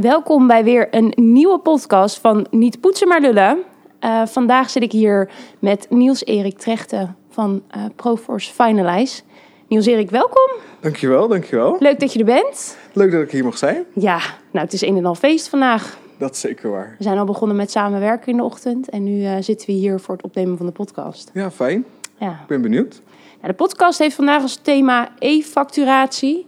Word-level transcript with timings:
Welkom 0.00 0.46
bij 0.46 0.64
weer 0.64 0.88
een 0.90 1.12
nieuwe 1.16 1.58
podcast 1.58 2.18
van 2.18 2.46
Niet 2.50 2.80
Poetsen 2.80 3.08
maar 3.08 3.20
Lullen. 3.20 3.58
Uh, 4.04 4.26
vandaag 4.26 4.70
zit 4.70 4.82
ik 4.82 4.92
hier 4.92 5.30
met 5.58 5.86
Niels-Erik 5.90 6.58
Trechten 6.58 7.16
van 7.30 7.62
uh, 7.76 7.84
Proforce 7.96 8.52
Finalize. 8.52 9.22
Niels-Erik, 9.68 10.10
welkom. 10.10 10.50
Dankjewel, 10.80 11.28
dankjewel. 11.28 11.76
Leuk 11.78 12.00
dat 12.00 12.12
je 12.12 12.18
er 12.18 12.24
bent. 12.24 12.76
Leuk 12.92 13.12
dat 13.12 13.22
ik 13.22 13.30
hier 13.30 13.44
mag 13.44 13.58
zijn. 13.58 13.84
Ja, 13.94 14.18
nou 14.50 14.64
het 14.64 14.72
is 14.72 14.82
een 14.82 14.96
en 14.96 15.06
al 15.06 15.14
feest 15.14 15.48
vandaag. 15.48 15.98
Dat 16.18 16.30
is 16.30 16.40
zeker 16.40 16.70
waar. 16.70 16.94
We 16.98 17.04
zijn 17.04 17.18
al 17.18 17.24
begonnen 17.24 17.56
met 17.56 17.70
samenwerken 17.70 18.30
in 18.30 18.36
de 18.36 18.44
ochtend 18.44 18.88
en 18.88 19.04
nu 19.04 19.20
uh, 19.20 19.36
zitten 19.40 19.66
we 19.66 19.72
hier 19.72 20.00
voor 20.00 20.14
het 20.14 20.24
opnemen 20.24 20.56
van 20.56 20.66
de 20.66 20.72
podcast. 20.72 21.30
Ja, 21.34 21.50
fijn. 21.50 21.84
Ja. 22.18 22.30
Ik 22.30 22.46
ben 22.46 22.62
benieuwd. 22.62 23.00
de 23.42 23.52
podcast 23.52 23.98
heeft 23.98 24.14
vandaag 24.14 24.42
als 24.42 24.56
thema 24.56 25.08
e-facturatie. 25.18 26.46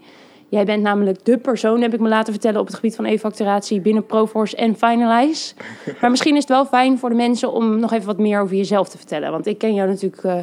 Jij 0.53 0.65
bent 0.65 0.83
namelijk 0.83 1.25
de 1.25 1.39
persoon, 1.39 1.81
heb 1.81 1.95
ik 1.95 2.01
me 2.01 2.09
laten 2.09 2.33
vertellen, 2.33 2.61
op 2.61 2.67
het 2.67 2.75
gebied 2.75 2.95
van 2.95 3.05
e-facturatie 3.05 3.81
binnen 3.81 4.07
Proforce 4.07 4.57
en 4.57 4.77
Finalize. 4.77 5.55
Maar 6.01 6.11
misschien 6.11 6.33
is 6.35 6.41
het 6.41 6.49
wel 6.49 6.67
fijn 6.67 6.99
voor 6.99 7.09
de 7.09 7.15
mensen 7.15 7.53
om 7.53 7.81
nog 7.81 7.93
even 7.93 8.07
wat 8.07 8.19
meer 8.19 8.41
over 8.41 8.57
jezelf 8.57 8.89
te 8.89 8.97
vertellen. 8.97 9.31
Want 9.31 9.47
ik 9.47 9.59
ken 9.59 9.75
jou 9.75 9.89
natuurlijk 9.89 10.25
uh, 10.25 10.35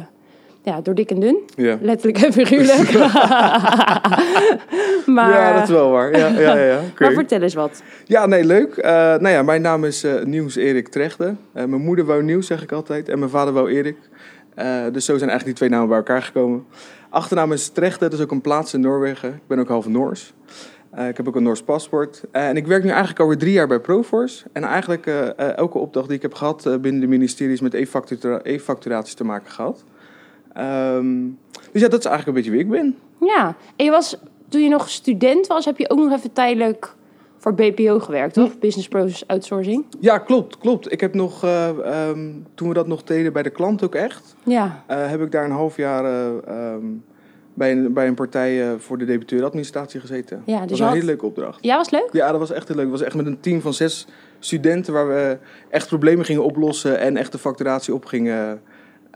ja, 0.62 0.80
door 0.80 0.94
dik 0.94 1.10
en 1.10 1.20
dun. 1.20 1.36
Ja. 1.56 1.78
Letterlijk 1.80 2.24
en 2.24 2.32
figuurlijk. 2.32 2.92
maar, 5.16 5.30
ja, 5.30 5.52
dat 5.52 5.62
is 5.62 5.68
wel 5.68 5.90
waar. 5.90 6.18
Ja, 6.18 6.26
ja, 6.26 6.56
ja, 6.56 6.80
okay. 6.90 7.06
Maar 7.06 7.12
vertel 7.12 7.42
eens 7.42 7.54
wat. 7.54 7.82
Ja, 8.04 8.26
nee, 8.26 8.44
leuk. 8.44 8.76
Uh, 8.76 8.84
nou 8.84 9.28
ja, 9.28 9.42
mijn 9.42 9.62
naam 9.62 9.84
is 9.84 10.04
uh, 10.04 10.22
Niels 10.22 10.56
Erik 10.56 10.88
Trechten. 10.88 11.38
mijn 11.52 11.70
moeder 11.70 12.04
wou 12.04 12.22
Nieuws, 12.22 12.46
zeg 12.46 12.62
ik 12.62 12.72
altijd. 12.72 13.08
En 13.08 13.18
mijn 13.18 13.30
vader 13.30 13.52
wou 13.52 13.70
Erik. 13.70 13.96
dus 14.92 15.04
zo 15.04 15.16
zijn 15.18 15.30
eigenlijk 15.30 15.44
die 15.44 15.54
twee 15.54 15.68
namen 15.68 15.88
bij 15.88 15.96
elkaar 15.96 16.22
gekomen. 16.22 16.66
Achternaam 17.10 17.52
is 17.52 17.68
Trechte, 17.68 17.98
dat 17.98 18.12
is 18.12 18.20
ook 18.20 18.30
een 18.30 18.40
plaats 18.40 18.74
in 18.74 18.80
Noorwegen. 18.80 19.28
Ik 19.28 19.46
ben 19.46 19.58
ook 19.58 19.68
half 19.68 19.88
Noors. 19.88 20.32
Uh, 20.94 21.08
ik 21.08 21.16
heb 21.16 21.28
ook 21.28 21.36
een 21.36 21.42
Noors 21.42 21.62
paspoort. 21.62 22.22
Uh, 22.32 22.48
en 22.48 22.56
ik 22.56 22.66
werk 22.66 22.82
nu 22.82 22.88
eigenlijk 22.88 23.20
alweer 23.20 23.38
drie 23.38 23.52
jaar 23.52 23.66
bij 23.66 23.78
Proforce. 23.78 24.44
En 24.52 24.62
eigenlijk 24.62 25.06
uh, 25.06 25.56
elke 25.56 25.78
opdracht 25.78 26.06
die 26.06 26.16
ik 26.16 26.22
heb 26.22 26.34
gehad 26.34 26.62
binnen 26.80 27.00
de 27.00 27.06
ministeries 27.06 27.60
met 27.60 27.74
e-facturaties 28.42 29.14
te 29.14 29.24
maken 29.24 29.50
gehad. 29.50 29.84
Um, 30.58 31.38
dus 31.72 31.82
ja, 31.82 31.88
dat 31.88 31.98
is 31.98 32.04
eigenlijk 32.04 32.26
een 32.26 32.34
beetje 32.34 32.50
wie 32.50 32.60
ik 32.60 32.70
ben. 32.70 32.96
Ja, 33.20 33.56
en 33.76 33.84
je 33.84 33.90
was, 33.90 34.16
toen 34.48 34.62
je 34.62 34.68
nog 34.68 34.88
student 34.88 35.46
was, 35.46 35.64
heb 35.64 35.78
je 35.78 35.90
ook 35.90 35.98
nog 35.98 36.12
even 36.12 36.32
tijdelijk 36.32 36.94
voor 37.36 37.54
BPO 37.54 37.98
gewerkt, 37.98 38.34
toch? 38.34 38.52
Hm. 38.52 38.58
Business 38.58 38.88
Process 38.88 39.26
Outsourcing. 39.26 39.84
Ja, 40.00 40.18
klopt, 40.18 40.58
klopt. 40.58 40.92
Ik 40.92 41.00
heb 41.00 41.14
nog, 41.14 41.44
um, 41.44 42.46
toen 42.54 42.68
we 42.68 42.74
dat 42.74 42.86
nog 42.86 43.02
deden 43.02 43.32
bij 43.32 43.42
de 43.42 43.50
klant 43.50 43.84
ook 43.84 43.94
echt, 43.94 44.34
ja. 44.44 44.84
Heb 44.86 45.22
ik 45.22 45.32
daar 45.32 45.44
een 45.44 45.50
half 45.50 45.76
jaar 45.76 46.04
um, 46.74 47.04
bij, 47.54 47.72
een, 47.72 47.92
bij 47.92 48.06
een 48.06 48.14
partij 48.14 48.78
voor 48.78 48.98
de 48.98 49.04
debiteuradministratie 49.04 50.00
gezeten. 50.00 50.42
Ja, 50.46 50.60
dus 50.60 50.68
dat 50.68 50.78
was 50.78 50.88
een 50.88 50.94
hele 50.94 51.04
leuke 51.04 51.26
opdracht. 51.26 51.64
Ja, 51.64 51.76
was 51.76 51.90
leuk? 51.90 52.08
Ja, 52.12 52.30
dat 52.30 52.40
was 52.40 52.50
echt 52.50 52.68
heel 52.68 52.76
leuk. 52.76 52.90
Het 52.90 52.98
was 52.98 53.06
echt 53.06 53.16
met 53.16 53.26
een 53.26 53.40
team 53.40 53.60
van 53.60 53.74
zes 53.74 54.06
studenten 54.38 54.92
waar 54.92 55.08
we 55.08 55.38
echt 55.68 55.88
problemen 55.88 56.24
gingen 56.24 56.44
oplossen 56.44 56.98
en 56.98 57.16
echt 57.16 57.32
de 57.32 57.38
facturatie 57.38 57.94
op 57.94 58.04
gingen... 58.04 58.60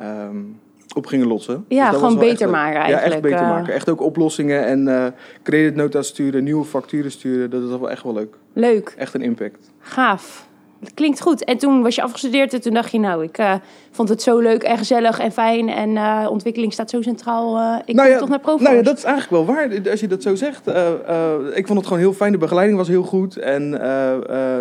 Um, 0.03 0.63
op 0.97 1.07
gingen 1.07 1.27
lossen. 1.27 1.65
Ja, 1.69 1.91
dus 1.91 1.99
gewoon 1.99 2.19
beter 2.19 2.51
maken 2.51 2.81
eigenlijk. 2.81 3.07
Ja, 3.07 3.13
echt 3.13 3.23
beter 3.23 3.41
maken. 3.41 3.75
Echt 3.75 3.89
ook 3.89 4.01
oplossingen 4.01 4.65
en 4.67 4.87
uh, 4.87 5.07
creditnota's 5.43 6.07
sturen, 6.07 6.45
nieuwe 6.45 6.65
facturen 6.65 7.11
sturen. 7.11 7.51
Dat 7.51 7.63
is 7.63 7.69
wel 7.69 7.91
echt 7.91 8.03
wel 8.03 8.13
leuk. 8.13 8.37
Leuk. 8.53 8.95
Echt 8.97 9.15
een 9.15 9.23
impact. 9.23 9.71
Gaaf. 9.79 10.49
Dat 10.81 10.95
klinkt 10.95 11.21
goed. 11.21 11.45
En 11.45 11.59
toen 11.59 11.83
was 11.83 11.95
je 11.95 12.03
afgestudeerd 12.03 12.53
en 12.53 12.61
toen 12.61 12.75
dacht 12.75 12.93
je, 12.93 12.99
nou, 12.99 13.25
ik 13.25 13.39
uh, 13.39 13.55
vond 13.91 14.09
het 14.09 14.23
zo 14.23 14.39
leuk 14.39 14.63
en 14.63 14.79
gezellig 14.79 15.19
en 15.19 15.33
fijn. 15.33 15.69
En 15.69 15.91
uh, 15.91 16.27
ontwikkeling 16.31 16.73
staat 16.73 16.91
zo 16.91 17.03
centraal. 17.03 17.57
Uh, 17.57 17.79
ik 17.85 17.95
nou 17.95 18.09
ja, 18.09 18.19
toch 18.19 18.29
naar 18.29 18.41
Proforce. 18.41 18.65
Nou 18.65 18.77
ja, 18.77 18.83
dat 18.83 18.97
is 18.97 19.05
eigenlijk 19.05 19.47
wel 19.47 19.55
waar. 19.55 19.91
Als 19.91 20.01
je 20.01 20.09
dat 20.09 20.23
zo 20.23 20.35
zegt. 20.35 20.67
ik 21.55 21.67
vond 21.67 21.79
het 21.79 21.87
gewoon 21.87 22.03
heel 22.03 22.13
fijn. 22.13 22.33
De 22.33 22.39
begeleiding 22.39 22.79
was 22.79 22.89
heel 22.89 23.03
goed. 23.03 23.37
En 23.37 23.71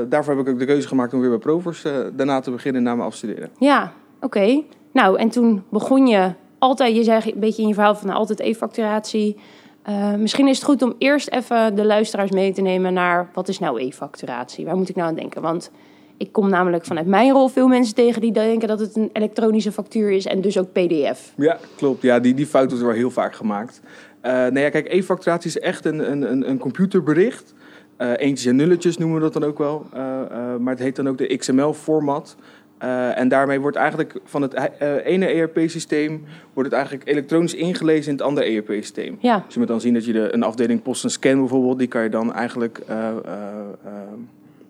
daarvoor 0.10 0.36
heb 0.36 0.48
ik 0.48 0.54
ook 0.54 0.60
de 0.60 0.66
keuze 0.66 0.88
gemaakt 0.88 1.14
om 1.14 1.20
weer 1.20 1.30
bij 1.30 1.38
Proforce 1.38 2.12
daarna 2.16 2.40
te 2.40 2.52
beginnen 2.52 2.84
na 2.84 2.96
mijn 2.96 3.08
afstuderen. 3.08 3.50
Ja, 3.60 3.94
oké. 4.22 4.62
Nou, 4.92 5.18
en 5.18 5.30
toen 5.30 5.64
begon 5.70 6.08
je 6.08 6.32
altijd, 6.60 6.96
je 6.96 7.04
zei 7.04 7.22
een 7.24 7.40
beetje 7.40 7.62
in 7.62 7.68
je 7.68 7.74
verhaal 7.74 7.96
van 7.96 8.08
nou, 8.08 8.20
altijd 8.20 8.40
e-facturatie. 8.40 9.38
Uh, 9.90 10.14
misschien 10.14 10.48
is 10.48 10.56
het 10.56 10.66
goed 10.66 10.82
om 10.82 10.94
eerst 10.98 11.30
even 11.30 11.76
de 11.76 11.86
luisteraars 11.86 12.32
mee 12.32 12.54
te 12.54 12.62
nemen 12.62 12.94
naar 12.94 13.30
wat 13.34 13.48
is 13.48 13.60
nou 13.60 13.82
e-facturatie? 13.82 14.66
Waar 14.66 14.76
moet 14.76 14.90
ik 14.90 14.96
nou 14.96 15.08
aan 15.08 15.16
denken? 15.16 15.42
Want 15.42 15.72
ik 16.24 16.32
kom 16.32 16.50
namelijk 16.50 16.86
vanuit 16.86 17.08
mijn 17.08 17.32
rol 17.32 17.48
veel 17.48 17.68
mensen 17.68 17.96
tegen 17.96 18.22
die 18.22 18.32
denken 18.32 18.68
dat 18.68 18.80
het 18.80 18.96
een 18.96 19.10
elektronische 19.14 19.72
factuur 19.72 20.12
is 20.12 20.26
en 20.26 20.42
dus 20.42 20.58
ook 20.58 20.72
PDF. 20.72 21.34
Ja, 21.38 21.58
klopt. 21.76 22.02
Ja, 22.02 22.20
die, 22.20 22.34
die 22.34 22.46
fout 22.46 22.70
wordt 22.70 22.84
wel 22.84 22.94
heel 22.94 23.12
vaak 23.12 23.36
gemaakt. 23.36 23.82
Uh, 23.84 24.32
nou 24.32 24.60
ja, 24.60 24.70
kijk, 24.70 24.94
e-facturatie 24.94 25.50
is 25.50 25.60
echt 25.60 25.86
een, 25.86 26.12
een, 26.12 26.50
een 26.50 26.58
computerbericht. 26.58 27.54
Uh, 27.98 28.12
eentjes 28.16 28.46
en 28.46 28.56
nulletjes 28.56 28.98
noemen 28.98 29.18
we 29.18 29.24
dat 29.24 29.34
dan 29.34 29.44
ook 29.44 29.58
wel. 29.58 29.86
maar 30.60 30.74
het 30.74 30.80
heet 30.80 30.96
dan 30.96 31.08
ook 31.08 31.18
de 31.18 31.38
XML-format. 31.38 32.36
Uh, 32.84 33.18
en 33.18 33.28
daarmee 33.28 33.60
wordt 33.60 33.78
eigenlijk 33.78 34.20
van 34.24 34.42
het 34.42 34.54
uh, 34.54 35.06
ene 35.06 35.26
ERP-systeem 35.26 36.24
wordt 36.54 36.70
het 36.70 36.80
eigenlijk 36.80 37.10
elektronisch 37.10 37.54
ingelezen 37.54 38.12
in 38.12 38.18
het 38.18 38.26
andere 38.28 38.46
ERP-systeem. 38.46 39.18
Ja. 39.20 39.44
Dus 39.46 39.54
je 39.54 39.60
moet 39.60 39.68
dan 39.68 39.82
zien 39.82 39.94
dat 39.94 40.06
je 40.06 40.14
de, 40.14 40.34
een 40.34 40.44
afdeling 40.44 40.82
post 40.82 41.04
en 41.04 41.10
scan 41.10 41.40
bijvoorbeeld, 41.40 41.80
die 41.80 41.88
kan 41.88 42.04
je 42.04 42.10
dan 42.10 42.34
eigenlijk 42.34 42.82
uh, 42.90 43.08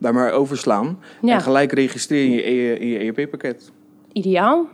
daar 0.03 0.13
maar 0.13 0.31
overslaan. 0.31 0.99
Ja. 1.21 1.33
En 1.33 1.41
gelijk 1.41 1.71
registreren 1.71 2.45
in 2.45 2.53
je, 2.53 2.79
in 2.79 2.87
je 2.87 2.99
ERP-pakket. 2.99 3.71
Ideaal. 4.11 4.67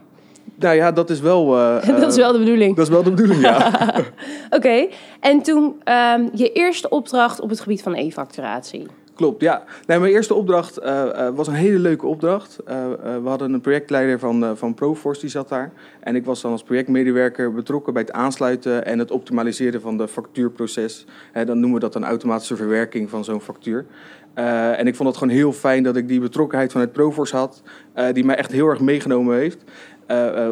Nou 0.55 0.75
ja, 0.75 0.91
dat 0.91 1.09
is 1.09 1.19
wel... 1.19 1.45
dat 1.99 2.11
is 2.11 2.15
wel 2.15 2.31
de 2.31 2.39
bedoeling. 2.39 2.75
Dat 2.75 2.85
is 2.85 2.93
wel 2.93 3.03
de 3.03 3.09
bedoeling, 3.09 3.41
ja. 3.41 3.93
Oké, 4.57 4.87
en 5.19 5.41
toen 5.41 5.63
um, 5.63 6.29
je 6.33 6.51
eerste 6.51 6.89
opdracht 6.89 7.39
op 7.39 7.49
het 7.49 7.59
gebied 7.59 7.81
van 7.81 7.95
e-facturatie. 7.95 8.87
Klopt, 9.19 9.41
ja. 9.41 9.63
Mijn 9.85 10.03
eerste 10.03 10.33
opdracht 10.33 10.79
uh, 10.81 10.85
uh, 10.85 11.29
was 11.29 11.47
een 11.47 11.53
hele 11.53 11.79
leuke 11.79 12.05
opdracht. 12.05 12.57
Uh, 12.67 12.73
we 13.23 13.29
hadden 13.29 13.53
een 13.53 13.61
projectleider 13.61 14.19
van, 14.19 14.57
van 14.57 14.73
Proforce, 14.73 15.21
die 15.21 15.29
zat 15.29 15.49
daar. 15.49 15.71
En 15.99 16.15
ik 16.15 16.25
was 16.25 16.41
dan 16.41 16.51
als 16.51 16.63
projectmedewerker 16.63 17.53
betrokken 17.53 17.93
bij 17.93 18.01
het 18.01 18.11
aansluiten 18.11 18.85
en 18.85 18.99
het 18.99 19.11
optimaliseren 19.11 19.81
van 19.81 19.97
de 19.97 20.07
factuurproces. 20.07 21.05
dan 21.33 21.59
noemen 21.59 21.73
we 21.73 21.79
dat 21.79 21.95
een 21.95 22.03
automatische 22.03 22.55
verwerking 22.55 23.09
van 23.09 23.23
zo'n 23.23 23.41
factuur. 23.41 23.85
en 24.33 24.87
ik 24.87 24.95
vond 24.95 25.09
het 25.09 25.17
gewoon 25.17 25.33
heel 25.33 25.53
fijn 25.53 25.83
dat 25.83 25.95
ik 25.95 26.07
die 26.07 26.19
betrokkenheid 26.19 26.71
vanuit 26.71 26.91
Proforce 26.91 27.35
had, 27.35 27.63
die 28.13 28.25
mij 28.25 28.35
echt 28.35 28.51
heel 28.51 28.67
erg 28.67 28.79
meegenomen 28.79 29.37
heeft. 29.37 29.63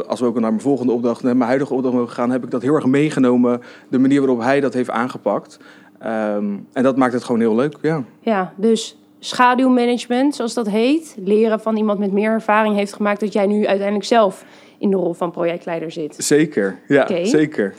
als 0.08 0.20
we 0.20 0.26
ook 0.26 0.40
naar 0.40 0.50
mijn 0.50 0.62
volgende 0.62 0.92
opdracht, 0.92 1.24
naar 1.24 1.36
mijn 1.36 1.48
huidige 1.48 1.74
opdracht 1.74 1.96
mogen 1.96 2.14
gaan, 2.14 2.32
heb 2.32 2.44
ik 2.44 2.52
dat 2.52 2.62
heel 2.62 2.76
erg 2.76 2.86
meegenomen. 2.86 3.62
De 3.90 4.00
manier 4.00 4.20
waarop 4.20 4.42
hij 4.42 4.60
dat 4.60 4.74
heeft 4.74 4.90
aangepakt. 4.90 5.60
Um, 6.06 6.68
en 6.74 6.84
dat 6.84 6.98
maakt 6.98 7.14
het 7.14 7.24
gewoon 7.24 7.42
heel 7.42 7.56
leuk, 7.56 7.78
ja. 7.82 8.04
Ja, 8.20 8.54
dus 8.56 8.98
schaduwmanagement, 9.20 10.36
zoals 10.36 10.54
dat 10.54 10.70
heet. 10.70 11.16
Leren 11.24 11.60
van 11.60 11.78
iemand 11.78 12.00
met 12.00 12.12
meer 12.12 12.32
ervaring 12.32 12.76
heeft 12.76 12.94
gemaakt 12.94 13.20
dat 13.20 13.34
jij 13.34 13.46
nu 13.46 13.68
uiteindelijk 13.68 14.06
zelf 14.06 14.46
in 14.78 14.90
de 14.90 14.96
rol 14.96 15.14
van 15.14 15.32
projectleider 15.32 15.92
zit. 15.92 16.16
Zeker, 16.18 16.80
ja, 16.88 17.26
zeker. 17.26 17.74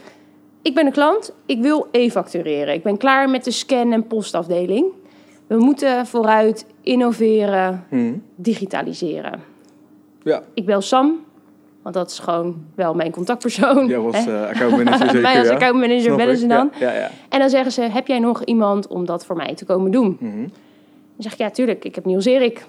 Ik 0.62 0.74
ben 0.74 0.86
een 0.86 0.92
klant, 0.92 1.32
ik 1.46 1.62
wil 1.62 1.88
e-factureren. 1.90 2.74
Ik 2.74 2.82
ben 2.82 2.96
klaar 2.96 3.30
met 3.30 3.44
de 3.44 3.50
scan- 3.50 3.92
en 3.92 4.06
postafdeling. 4.06 4.86
We 5.46 5.56
moeten 5.56 6.06
vooruit 6.06 6.66
innoveren, 6.82 7.84
hmm. 7.88 8.22
digitaliseren. 8.34 9.40
Ja. 10.22 10.42
Ik 10.54 10.66
bel 10.66 10.80
Sam, 10.80 11.24
want 11.93 12.00
dat 12.06 12.10
is 12.10 12.19
gewoon 12.19 12.56
wel 12.75 12.94
mijn 12.94 13.10
contactpersoon. 13.10 13.87
Jij 13.87 13.99
was 13.99 14.26
uh, 14.26 14.43
accountmanager 14.43 15.06
zeker, 15.06 15.21
Mij 15.31 15.38
als 15.38 15.49
accountmanager 15.49 16.16
bellen 16.16 16.37
ze 16.37 16.47
dan. 16.47 16.71
Ja, 16.78 16.93
ja, 16.93 17.10
en 17.28 17.38
dan 17.38 17.50
zeggen 17.50 17.72
ze, 17.72 17.82
heb 17.82 18.06
jij 18.06 18.19
nog 18.19 18.44
iemand 18.44 18.87
om 18.87 19.04
dat 19.06 19.25
voor 19.25 19.37
mij 19.37 19.54
te 19.54 19.65
komen 19.65 19.91
doen? 19.91 20.16
Mm 20.21 20.31
-hmm. 20.31 20.43
Dan 20.43 20.50
zeg 21.19 21.32
ik, 21.32 21.38
ja, 21.38 21.50
tuurlijk. 21.50 21.84
Ik 21.84 21.94
heb 21.94 22.04
Niels 22.04 22.25
Erik. 22.25 22.66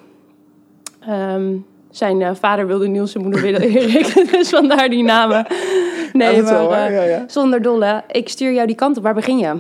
Um, 1.10 1.66
zijn 1.92 2.22
uh, 2.22 2.32
vader 2.40 2.68
wilde 2.68 2.88
Niels, 2.88 3.12
zijn 3.12 3.24
moeder 3.24 3.42
wilde 3.42 3.68
Erik. 3.78 4.32
dus 4.32 4.50
vandaar 4.50 4.90
die 4.90 5.04
namen. 5.04 5.46
Nee, 6.14 6.36
ja, 6.36 6.68
maar 6.68 6.92
ja, 6.92 7.24
zonder 7.28 7.62
dolle. 7.62 8.04
Ik 8.08 8.30
stuur 8.30 8.54
jou 8.54 8.68
die 8.68 8.76
kant 8.76 8.98
op. 8.98 9.04
Waar 9.04 9.14
begin 9.14 9.38
je? 9.38 9.56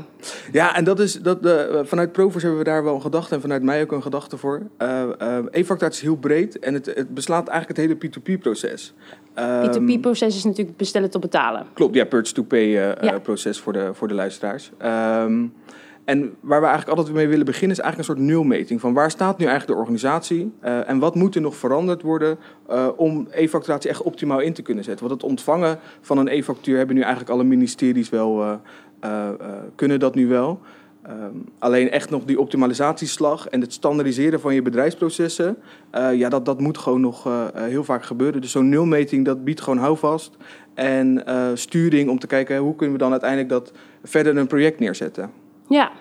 Ja, 0.51 0.75
en 0.75 0.83
dat 0.83 0.99
is 0.99 1.13
dat 1.13 1.43
de, 1.43 1.81
vanuit 1.85 2.11
Provers 2.11 2.43
hebben 2.43 2.59
we 2.61 2.65
daar 2.69 2.83
wel 2.83 2.95
een 2.95 3.01
gedachte 3.01 3.35
en 3.35 3.41
vanuit 3.41 3.63
mij 3.63 3.81
ook 3.81 3.91
een 3.91 4.01
gedachte 4.01 4.37
voor. 4.37 4.61
Uh, 4.77 5.03
e-facturatie 5.51 5.99
is 5.99 6.01
heel 6.01 6.15
breed 6.15 6.59
en 6.59 6.73
het, 6.73 6.85
het 6.85 7.13
beslaat 7.13 7.47
eigenlijk 7.47 7.79
het 7.79 7.87
hele 7.87 8.11
P2P-proces. 8.37 8.93
P2P-proces 9.39 10.35
is 10.35 10.43
natuurlijk 10.43 10.77
bestellen 10.77 11.09
tot 11.09 11.21
betalen. 11.21 11.65
Klopt, 11.73 11.95
ja, 11.95 12.05
purchase-to-pay-proces 12.05 13.59
voor, 13.59 13.73
de, 13.73 13.89
voor 13.93 14.07
de 14.07 14.13
luisteraars. 14.13 14.71
Um, 14.83 15.53
en 16.09 16.35
waar 16.39 16.59
we 16.59 16.67
eigenlijk 16.67 16.97
altijd 16.97 17.15
mee 17.15 17.27
willen 17.27 17.45
beginnen 17.45 17.77
is 17.77 17.83
eigenlijk 17.83 18.09
een 18.09 18.15
soort 18.15 18.27
nulmeting. 18.29 18.81
Van 18.81 18.93
waar 18.93 19.11
staat 19.11 19.37
nu 19.37 19.45
eigenlijk 19.45 19.73
de 19.73 19.79
organisatie 19.79 20.51
uh, 20.63 20.89
en 20.89 20.99
wat 20.99 21.15
moet 21.15 21.35
er 21.35 21.41
nog 21.41 21.55
veranderd 21.55 22.01
worden 22.01 22.37
uh, 22.69 22.87
om 22.95 23.27
e-facturatie 23.31 23.89
echt 23.89 24.01
optimaal 24.01 24.39
in 24.39 24.53
te 24.53 24.61
kunnen 24.61 24.83
zetten. 24.83 25.07
Want 25.07 25.21
het 25.21 25.29
ontvangen 25.29 25.79
van 26.01 26.17
een 26.17 26.27
e-factuur 26.27 26.77
hebben 26.77 26.95
nu 26.95 27.01
eigenlijk 27.01 27.31
alle 27.31 27.43
ministeries 27.43 28.09
wel, 28.09 28.59
uh, 29.03 29.29
kunnen 29.75 29.99
dat 29.99 30.15
nu 30.15 30.27
wel. 30.27 30.59
Um, 31.07 31.45
alleen 31.59 31.89
echt 31.89 32.09
nog 32.09 32.25
die 32.25 32.39
optimalisatieslag 32.39 33.47
en 33.47 33.61
het 33.61 33.73
standaardiseren 33.73 34.39
van 34.39 34.53
je 34.53 34.61
bedrijfsprocessen, 34.61 35.57
ja, 36.13 36.29
dat, 36.29 36.45
dat 36.45 36.59
moet 36.59 36.77
gewoon 36.77 37.01
nog 37.01 37.27
heel 37.53 37.83
vaak 37.83 38.03
gebeuren. 38.03 38.41
Dus 38.41 38.51
zo'n 38.51 38.69
nulmeting, 38.69 39.25
dat 39.25 39.43
biedt 39.43 39.61
gewoon 39.61 39.79
houvast 39.79 40.37
en 40.73 41.23
sturing 41.53 42.09
om 42.09 42.19
te 42.19 42.27
kijken 42.27 42.57
hoe 42.57 42.75
kunnen 42.75 42.95
we 42.95 43.01
dan 43.01 43.11
uiteindelijk 43.11 43.49
dat 43.49 43.71
verder 44.03 44.37
een 44.37 44.47
project 44.47 44.79
neerzetten. 44.79 45.31
Ja, 45.69 45.91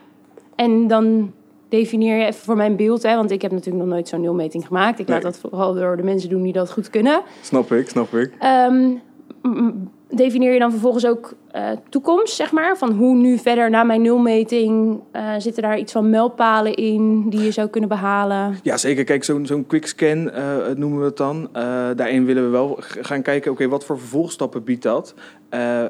en 0.56 0.87
dan 0.87 1.32
definieer 1.69 2.17
je 2.17 2.25
even 2.25 2.41
voor 2.41 2.56
mijn 2.56 2.76
beeld, 2.76 3.03
hè, 3.03 3.15
want 3.17 3.31
ik 3.31 3.43
heb 3.43 3.50
natuurlijk 3.50 3.85
nog 3.85 3.93
nooit 3.94 4.09
zo'n 4.09 4.20
nulmeting 4.20 4.67
gemaakt. 4.67 4.99
Ik 4.99 5.09
laat 5.09 5.23
dat 5.23 5.38
vooral 5.38 5.75
door 5.75 5.97
de 5.97 6.03
mensen 6.03 6.29
doen 6.29 6.43
die 6.43 6.53
dat 6.53 6.73
goed 6.73 6.91
kunnen. 6.91 7.23
Snap 7.43 7.73
ik, 7.73 7.88
snap 7.88 8.15
ik. 8.15 8.32
Ehm, 8.38 8.87
m- 8.87 8.99
m- 9.43 9.91
definieer 10.08 10.52
je 10.52 10.58
dan 10.58 10.70
vervolgens 10.70 11.06
ook 11.06 11.34
eh, 11.50 11.70
toekomst, 11.88 12.34
zeg 12.34 12.52
maar? 12.52 12.78
Van 12.78 12.93
hoe 12.93 13.14
nu 13.14 13.38
verder 13.38 13.70
na 13.70 13.82
mijn 13.82 14.02
nulmeting? 14.02 15.00
eh, 15.12 15.34
zitten 15.38 15.62
daar 15.62 15.78
iets 15.78 15.93
van 15.93 16.10
mijlpalen 16.10 16.75
in 16.75 17.31
die 17.31 17.40
je 17.40 17.50
zou 17.50 17.69
kunnen 17.69 17.88
behalen? 17.88 18.58
Ja, 18.62 18.76
zeker. 18.76 19.05
Kijk, 19.05 19.25
zo'n 19.25 19.46
zo'n 19.46 19.66
quickscan 19.66 20.31
eh, 20.31 20.56
noemen 20.76 20.99
we 20.99 21.05
het 21.05 21.16
dan. 21.16 21.49
Daarin 21.96 22.25
willen 22.25 22.44
we 22.44 22.49
wel 22.49 22.76
gaan 22.78 23.22
kijken, 23.22 23.50
oké, 23.50 23.69
wat 23.69 23.84
voor 23.84 23.99
vervolgstappen 23.99 24.64
biedt 24.64 24.82
dat? 24.82 25.14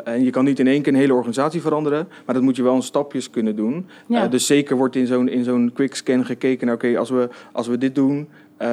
En 0.04 0.24
je 0.24 0.30
kan 0.30 0.44
niet 0.44 0.58
in 0.58 0.66
één 0.66 0.82
keer 0.82 0.92
een 0.92 0.98
hele 0.98 1.14
organisatie 1.14 1.60
veranderen, 1.60 2.08
maar 2.24 2.34
dat 2.34 2.44
moet 2.44 2.56
je 2.56 2.62
wel 2.62 2.74
in 2.74 2.82
stapjes 2.82 3.30
kunnen 3.30 3.56
doen. 3.56 3.86
Ja. 4.06 4.28
Dus 4.28 4.46
zeker 4.46 4.76
wordt 4.76 4.96
in 4.96 5.06
zo'n 5.06 5.28
in 5.28 5.44
zo'n 5.44 5.70
quickscan 5.74 6.24
gekeken 6.24 6.66
naar, 6.66 6.74
oké, 6.74 6.98
als, 6.98 7.10
we, 7.10 7.28
als 7.52 7.66
we 7.66 7.78
dit 7.78 7.94
doen, 7.94 8.28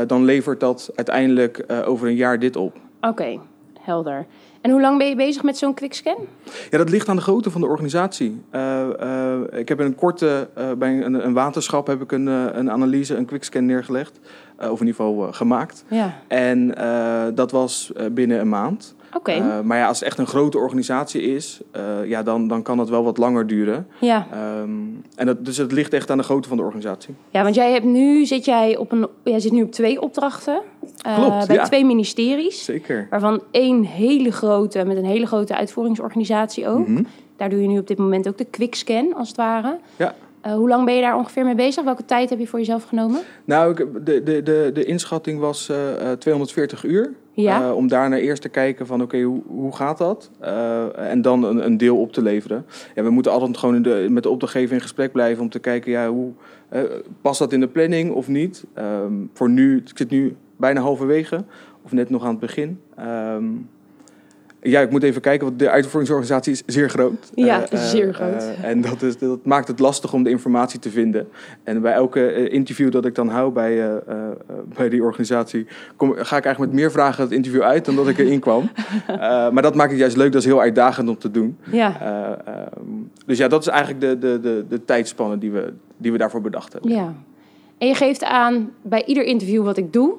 dan 0.08 0.24
levert 0.24 0.60
dat 0.60 0.92
uiteindelijk 0.96 1.66
over 1.86 2.08
een 2.08 2.16
jaar 2.16 2.40
dit 2.40 2.56
op. 2.56 2.78
Oké, 3.02 3.40
helder. 3.80 4.26
En 4.66 4.72
hoe 4.72 4.82
lang 4.82 4.98
ben 4.98 5.08
je 5.08 5.16
bezig 5.16 5.44
met 5.44 5.58
zo'n 5.58 5.74
quickscan? 5.74 6.18
Ja, 6.70 6.78
dat 6.78 6.90
ligt 6.90 7.10
aan 7.10 7.16
de 7.16 7.22
grootte 7.22 7.52
van 7.52 7.62
de 7.62 7.68
organisatie. 7.68 8.42
Eh, 8.50 9.02
eh, 9.02 9.60
ik 9.60 9.68
heb 9.68 9.80
in 9.80 9.86
een 9.86 9.96
korte, 9.96 10.50
eh, 10.54 10.72
bij 10.78 11.02
een, 11.02 11.26
een 11.26 11.34
waterschap 11.34 11.88
heb 11.88 12.02
ik 12.02 12.12
een, 12.12 12.26
een 12.58 12.72
analyse, 12.72 13.16
een 13.16 13.26
quickscan 13.26 13.66
neergelegd. 13.66 14.20
Of 14.58 14.82
in 14.82 14.88
ieder 14.88 15.06
geval 15.06 15.32
gemaakt. 15.32 15.86
Ja, 15.88 16.14
En 16.28 16.76
dat 17.36 17.52
was 17.52 17.92
binnen 18.12 18.40
een 18.40 18.50
maand. 18.50 18.96
oké. 19.14 19.62
Maar 19.64 19.78
ja, 19.78 19.88
als 19.88 20.00
het 20.00 20.08
echt 20.08 20.18
een 20.18 20.28
grote 20.28 20.58
organisatie 20.58 21.22
is, 21.22 21.62
ja, 22.06 22.24
dan, 22.24 22.48
dan 22.48 22.62
kan 22.62 22.78
dat 22.78 22.90
wel 22.90 23.04
wat 23.04 23.18
langer 23.18 23.48
duren. 23.48 23.88
ja. 24.00 24.28
Ehm, 24.32 24.70
en 25.16 25.26
dat, 25.26 25.46
dus 25.46 25.58
het 25.58 25.72
ligt 25.72 25.94
echt 25.94 26.12
aan 26.12 26.18
de 26.18 26.24
grootte 26.24 26.48
van 26.48 26.58
de 26.58 26.64
organisatie. 26.64 27.16
ja, 27.30 27.44
want 27.44 27.56
jij 27.56 27.72
hebt 27.72 27.86
nu, 27.86 28.26
zit 28.26 28.46
jij 28.46 28.78
op 28.78 28.92
een, 28.92 29.08
jij 29.24 29.40
zit 29.40 29.52
nu 29.52 29.64
op 29.64 29.72
twee 29.72 30.02
opdrachten. 30.02 30.62
Eh, 31.02 31.16
Klopt, 31.16 31.48
Bij 31.48 31.56
ja. 31.56 31.64
twee 31.64 31.86
ministeries. 31.86 32.66
Zeker. 32.66 33.08
Waarvan 33.10 33.42
één 33.52 33.84
hele 33.84 34.32
grote, 34.32 34.86
met 34.86 34.98
een 34.98 35.06
hele 35.06 35.26
grote 35.26 35.56
uitvoeringsorganisatie 35.56 36.68
ook. 36.68 36.88
Mhm. 36.88 37.04
Daar 37.38 37.50
doe 37.50 37.62
je 37.62 37.68
nu 37.68 37.80
op 37.80 37.88
dit 37.88 37.98
moment 37.98 38.28
ook 38.28 38.38
de 38.38 38.46
quickscan, 38.46 39.14
als 39.16 39.28
het 39.28 39.38
ware. 39.38 39.78
Ja. 39.96 40.16
Eh, 40.46 40.54
hoe 40.54 40.70
lang 40.70 40.86
ben 40.86 40.96
je 40.96 41.02
daar 41.02 41.18
ongeveer 41.18 41.46
mee 41.46 41.56
bezig? 41.56 41.84
Welke 41.84 42.06
tijd 42.06 42.30
heb 42.30 42.40
je 42.40 42.48
voor 42.48 42.60
jezelf 42.60 42.84
genomen? 42.84 43.22
Nou, 43.46 43.72
ik, 43.72 44.06
de, 44.06 44.24
de, 44.24 44.44
de, 44.44 44.72
de 44.74 44.86
inschatting 44.86 45.40
was 45.40 45.70
eh, 45.70 46.12
eh, 46.12 46.18
240 46.18 46.84
uur. 46.84 47.14
Ja. 47.32 47.74
Om 47.74 47.88
daarna 47.88 48.18
eerst 48.18 48.42
te 48.42 48.50
kijken 48.50 48.88
van 48.88 49.02
oké, 49.02 49.22
hoe, 49.22 49.42
hoe 49.48 49.76
gaat 49.76 49.98
dat? 49.98 50.32
En 50.96 51.22
dan 51.22 51.44
een, 51.44 51.66
een 51.66 51.78
deel 51.78 51.98
op 51.98 52.14
te 52.14 52.22
leveren. 52.22 52.66
Ja, 52.96 53.04
we 53.04 53.10
moeten 53.10 53.32
altijd 53.32 53.58
gewoon 53.58 53.76
in 53.76 53.82
de, 53.82 54.08
met 54.10 54.24
de 54.24 54.30
opdrachtgever 54.30 54.76
in 54.76 54.82
gesprek 54.82 55.12
blijven 55.12 55.44
om 55.44 55.50
te 55.50 55.60
kijken, 55.60 55.92
ja, 55.92 56.10
hoe 56.10 56.32
past 57.22 57.40
dat 57.40 57.54
in 57.54 57.60
de 57.60 57.68
planning 57.68 58.12
of 58.12 58.28
niet? 58.28 58.66
Ehm, 58.74 59.14
voor 59.34 59.50
nu, 59.50 59.78
ik 59.78 59.98
zit 59.98 60.10
nu 60.10 60.36
bijna 60.58 60.82
halverwege, 60.82 61.44
of 61.84 61.92
net 61.92 62.10
nog 62.10 62.24
aan 62.24 62.30
het 62.30 62.40
begin. 62.40 62.80
Ehm, 62.96 63.44
ja, 64.62 64.82
ik 64.82 64.90
moet 64.92 65.04
even 65.04 65.22
kijken, 65.22 65.48
want 65.48 65.60
de 65.60 65.70
uitvoeringsorganisatie 65.70 66.52
is 66.54 66.64
zeer 66.66 66.90
groot. 66.90 67.32
Ja, 67.36 67.64
Eh, 67.70 67.80
eh, 67.80 67.86
zeer 67.86 68.14
groot. 68.14 68.42
eh, 68.42 68.64
en 68.70 68.82
dat, 68.82 69.02
is, 69.02 69.18
dat 69.18 69.46
maakt 69.46 69.68
het 69.68 69.80
lastig 69.80 70.14
om 70.14 70.24
de 70.24 70.30
informatie 70.30 70.80
te 70.80 70.90
vinden. 70.90 71.28
En 71.64 71.82
bij 71.82 71.94
elke 71.94 72.26
eh, 72.32 72.54
interview 72.54 72.92
dat 72.92 73.06
ik 73.06 73.16
dan 73.16 73.28
hou 73.30 73.52
bij, 73.52 73.72
eh, 73.72 73.96
eh, 73.96 73.98
eh, 74.08 74.30
bij 74.76 74.90
die 74.90 75.04
organisatie, 75.04 75.68
kom, 75.96 76.10
ga 76.16 76.38
ik 76.38 76.46
eigenlijk 76.46 76.60
met 76.60 76.82
meer 76.82 76.92
vragen 76.92 77.24
het 77.24 77.32
interview 77.32 77.62
uit 77.62 77.86
dan 77.86 77.96
dat 77.96 78.08
ik 78.08 78.18
erin 78.18 78.40
kwam. 78.40 78.70
Eh, 79.08 79.50
maar 79.50 79.62
dat 79.62 79.76
maakt 79.76 79.90
het 79.92 80.00
juist 80.00 80.18
leuk, 80.18 80.32
dat 80.32 80.42
is 80.42 80.48
heel 80.48 80.62
uitdagend 80.62 81.10
om 81.10 81.18
te 81.18 81.32
doen. 81.32 81.58
Ja, 81.72 82.02
Eh, 82.02 82.54
ehm, 82.54 82.68
dus 83.26 83.38
ja, 83.38 83.48
dat 83.48 83.62
is 83.62 83.68
eigenlijk 83.68 84.02
de, 84.02 84.18
de, 84.20 84.40
de, 84.40 84.66
de 84.70 84.86
tijdspannen 84.86 85.40
die 85.40 85.52
we, 85.52 85.74
die 85.98 86.12
we 86.12 86.18
daarvoor 86.18 86.42
bedacht 86.42 86.74
hebben. 86.74 86.92
ja. 86.92 87.14
En 87.78 87.88
je 87.88 87.96
geeft 87.96 88.24
aan 88.24 88.72
bij 88.82 89.04
ieder 89.06 89.24
interview 89.24 89.64
wat 89.64 89.78
ik 89.78 89.94
doe. 89.94 90.14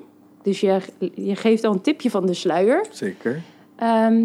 Dus 0.46 0.60
je, 0.60 0.80
je 1.14 1.36
geeft 1.36 1.64
al 1.64 1.72
een 1.72 1.80
tipje 1.80 2.10
van 2.10 2.26
de 2.26 2.34
sluier. 2.34 2.86
Zeker. 2.90 3.42
Ehm, 3.76 4.22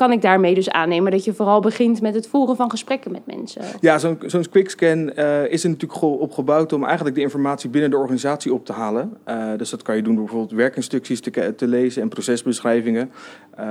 kan 0.00 0.12
ik 0.12 0.22
daarmee 0.22 0.54
dus 0.54 0.70
aannemen 0.70 1.10
dat 1.10 1.24
je 1.24 1.34
vooral 1.34 1.60
begint 1.60 2.00
met 2.00 2.14
het 2.14 2.28
voeren 2.28 2.56
van 2.56 2.70
gesprekken 2.70 3.12
met 3.12 3.26
mensen? 3.26 3.62
Ja, 3.80 3.98
zo'n 3.98 4.18
zo'n 4.26 4.48
quickscan 4.48 5.12
eh 5.12 5.50
is 5.50 5.62
er 5.62 5.68
natuurlijk 5.68 5.98
gewoon 5.98 6.18
op 6.18 6.32
gebouwd 6.32 6.72
om 6.72 6.84
eigenlijk 6.84 7.16
de 7.16 7.22
informatie 7.22 7.70
binnen 7.70 7.90
de 7.90 7.96
organisatie 7.96 8.54
op 8.54 8.64
te 8.66 8.72
halen. 8.72 9.16
Eh, 9.24 9.48
dus 9.56 9.70
dat 9.70 9.82
kan 9.82 9.96
je 9.96 10.02
doen 10.02 10.14
door 10.14 10.24
bijvoorbeeld 10.24 10.52
werkinstructies 10.52 11.20
te, 11.20 11.54
te 11.56 11.66
lezen 11.66 12.02
en 12.02 12.08
procesbeschrijvingen, 12.08 13.10
eh, 13.56 13.66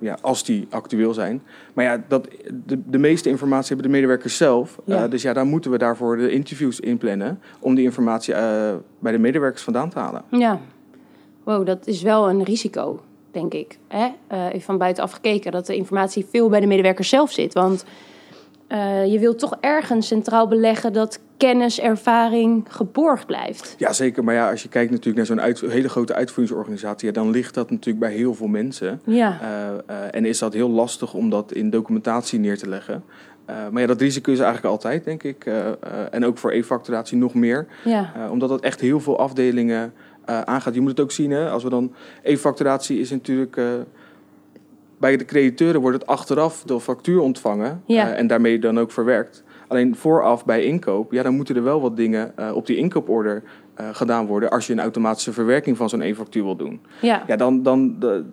ja, 0.00 0.18
als 0.20 0.44
die 0.44 0.66
actueel 0.70 1.14
zijn. 1.14 1.42
Maar 1.74 1.84
ja, 1.84 2.04
dat, 2.08 2.28
de, 2.66 2.80
de 2.86 2.98
meeste 2.98 3.28
informatie 3.28 3.68
hebben 3.68 3.86
de 3.86 3.92
medewerkers 3.92 4.36
zelf. 4.36 4.78
Ja. 4.84 5.08
dus 5.08 5.22
ja, 5.22 5.32
daar 5.32 5.46
moeten 5.46 5.70
we 5.70 5.78
daarvoor 5.78 6.16
de 6.16 6.30
interviews 6.30 6.80
inplannen 6.80 7.40
om 7.60 7.74
die 7.74 7.84
informatie 7.84 8.34
bij 8.98 9.12
de 9.12 9.18
medewerkers 9.18 9.62
vandaan 9.62 9.90
te 9.90 9.98
halen. 9.98 10.22
Ja. 10.30 10.60
Wow, 11.44 11.66
dat 11.66 11.86
is 11.86 12.02
wel 12.02 12.28
een 12.28 12.42
risico, 12.42 13.00
denk 13.36 13.54
ik. 13.54 13.78
Hè? 13.88 14.08
Eh, 14.26 14.46
even 14.46 14.60
van 14.60 14.78
buitenaf 14.78 15.12
gekeken, 15.12 15.52
dat 15.52 15.66
de 15.66 15.76
informatie 15.76 16.26
veel 16.30 16.48
bij 16.48 16.60
de 16.60 16.66
medewerkers 16.66 17.08
zelf 17.08 17.32
zit. 17.32 17.54
Want 17.54 17.84
eh, 18.68 19.06
je 19.12 19.18
wilt 19.18 19.38
toch 19.38 19.56
ergens 19.60 20.06
centraal 20.06 20.48
beleggen 20.48 20.92
dat 20.92 21.20
kennis, 21.36 21.80
ervaring 21.80 22.64
geborgd 22.68 23.26
blijft. 23.26 23.74
Ja, 23.78 23.92
zeker. 23.92 24.24
Maar 24.24 24.34
ja, 24.34 24.50
als 24.50 24.62
je 24.62 24.68
kijkt 24.68 24.90
natuurlijk 24.90 25.16
naar 25.16 25.26
zo'n 25.26 25.40
uit- 25.40 25.60
hele 25.60 25.88
grote 25.88 26.14
uitvoeringsorganisatie, 26.14 27.06
ja, 27.06 27.12
dan 27.12 27.30
ligt 27.30 27.54
dat 27.54 27.70
natuurlijk 27.70 27.98
bij 27.98 28.12
heel 28.14 28.34
veel 28.34 28.46
mensen. 28.46 29.00
Ja, 29.04 29.38
Uh, 29.42 29.48
uh, 29.90 29.96
en 30.10 30.24
is 30.24 30.38
dat 30.38 30.52
heel 30.52 30.70
lastig 30.70 31.14
om 31.14 31.30
dat 31.30 31.52
in 31.52 31.70
documentatie 31.70 32.38
neer 32.38 32.58
te 32.58 32.68
leggen. 32.68 33.04
Uh, 33.50 33.56
maar 33.70 33.80
ja, 33.80 33.86
dat 33.88 34.00
risico 34.00 34.32
is 34.32 34.38
eigenlijk 34.38 34.72
altijd, 34.72 35.04
denk 35.04 35.22
ik. 35.22 35.46
Uh, 35.46 35.54
uh, 35.56 35.70
en 36.10 36.24
ook 36.24 36.38
voor 36.38 36.52
e-facturatie 36.52 37.18
nog 37.18 37.34
meer. 37.34 37.66
ja, 37.84 38.12
Uh, 38.16 38.30
omdat 38.30 38.48
dat 38.48 38.60
echt 38.60 38.80
heel 38.80 39.00
veel 39.00 39.18
afdelingen 39.18 39.92
uh, 40.30 40.40
aangaat. 40.40 40.74
Je 40.74 40.80
moet 40.80 40.90
het 40.90 41.00
ook 41.00 41.10
zien, 41.10 41.30
hè, 41.30 41.50
als 41.50 41.62
we 41.62 41.70
dan... 41.70 41.92
E-facturatie 42.22 43.00
is 43.00 43.10
natuurlijk... 43.10 43.56
uh, 43.56 43.64
bij 44.98 45.16
de 45.16 45.24
crediteuren 45.24 45.80
wordt 45.80 45.98
het 45.98 46.06
achteraf 46.06 46.62
de 46.62 46.80
factuur 46.80 47.20
ontvangen. 47.20 47.82
Ja. 47.86 48.08
Uh, 48.10 48.18
en 48.18 48.26
daarmee 48.26 48.58
dan 48.58 48.78
ook 48.78 48.90
verwerkt. 48.90 49.44
Alleen 49.68 49.96
vooraf 49.96 50.44
bij 50.44 50.64
inkoop, 50.64 51.12
ja, 51.12 51.22
dan 51.22 51.34
moeten 51.34 51.56
er 51.56 51.62
wel 51.62 51.80
wat 51.80 51.96
dingen 51.96 52.34
op 52.54 52.66
die 52.66 52.76
inkooporder 52.76 53.42
gedaan 53.92 54.26
worden. 54.26 54.50
Als 54.50 54.66
je 54.66 54.72
een 54.72 54.80
automatische 54.80 55.32
verwerking 55.32 55.76
van 55.76 55.88
zo'n 55.88 56.00
e-factuur 56.00 56.44
wil 56.44 56.56
doen. 56.56 56.80
ja. 57.00 57.24
Ja, 57.26 57.36
dan. 57.36 57.62
dan 57.62 57.96
de, 57.98 58.24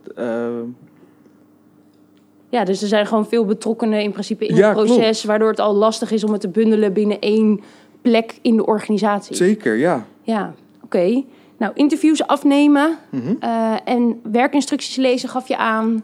Ja, 2.50 2.64
dus 2.64 2.82
er 2.82 2.88
zijn 2.88 3.08
gewoon 3.08 3.28
veel 3.28 3.46
betrokkenen 3.46 4.02
in 4.02 4.12
principe 4.12 4.46
in 4.46 4.56
Ja, 4.56 4.68
het 4.68 4.78
proces, 4.78 4.98
klopt. 4.98 5.24
waardoor 5.24 5.50
het 5.50 5.60
al 5.60 5.74
lastig 5.74 6.12
is 6.12 6.24
om 6.24 6.32
het 6.32 6.42
te 6.42 6.50
bundelen 6.50 6.94
binnen 6.94 7.20
één 7.20 7.62
plek 8.02 8.40
in 8.42 8.56
de 8.56 8.66
organisatie. 8.66 9.36
Zeker, 9.36 9.76
ja. 9.76 10.06
Ja, 10.22 10.54
oké. 10.84 11.24
Nou, 11.64 11.76
interviews 11.76 12.28
afnemen 12.28 12.98
uh, 13.44 13.76
en 13.86 14.20
werkinstructies 14.32 14.96
lezen 14.96 15.30
gaf 15.30 15.48
je 15.48 15.58
aan. 15.58 16.04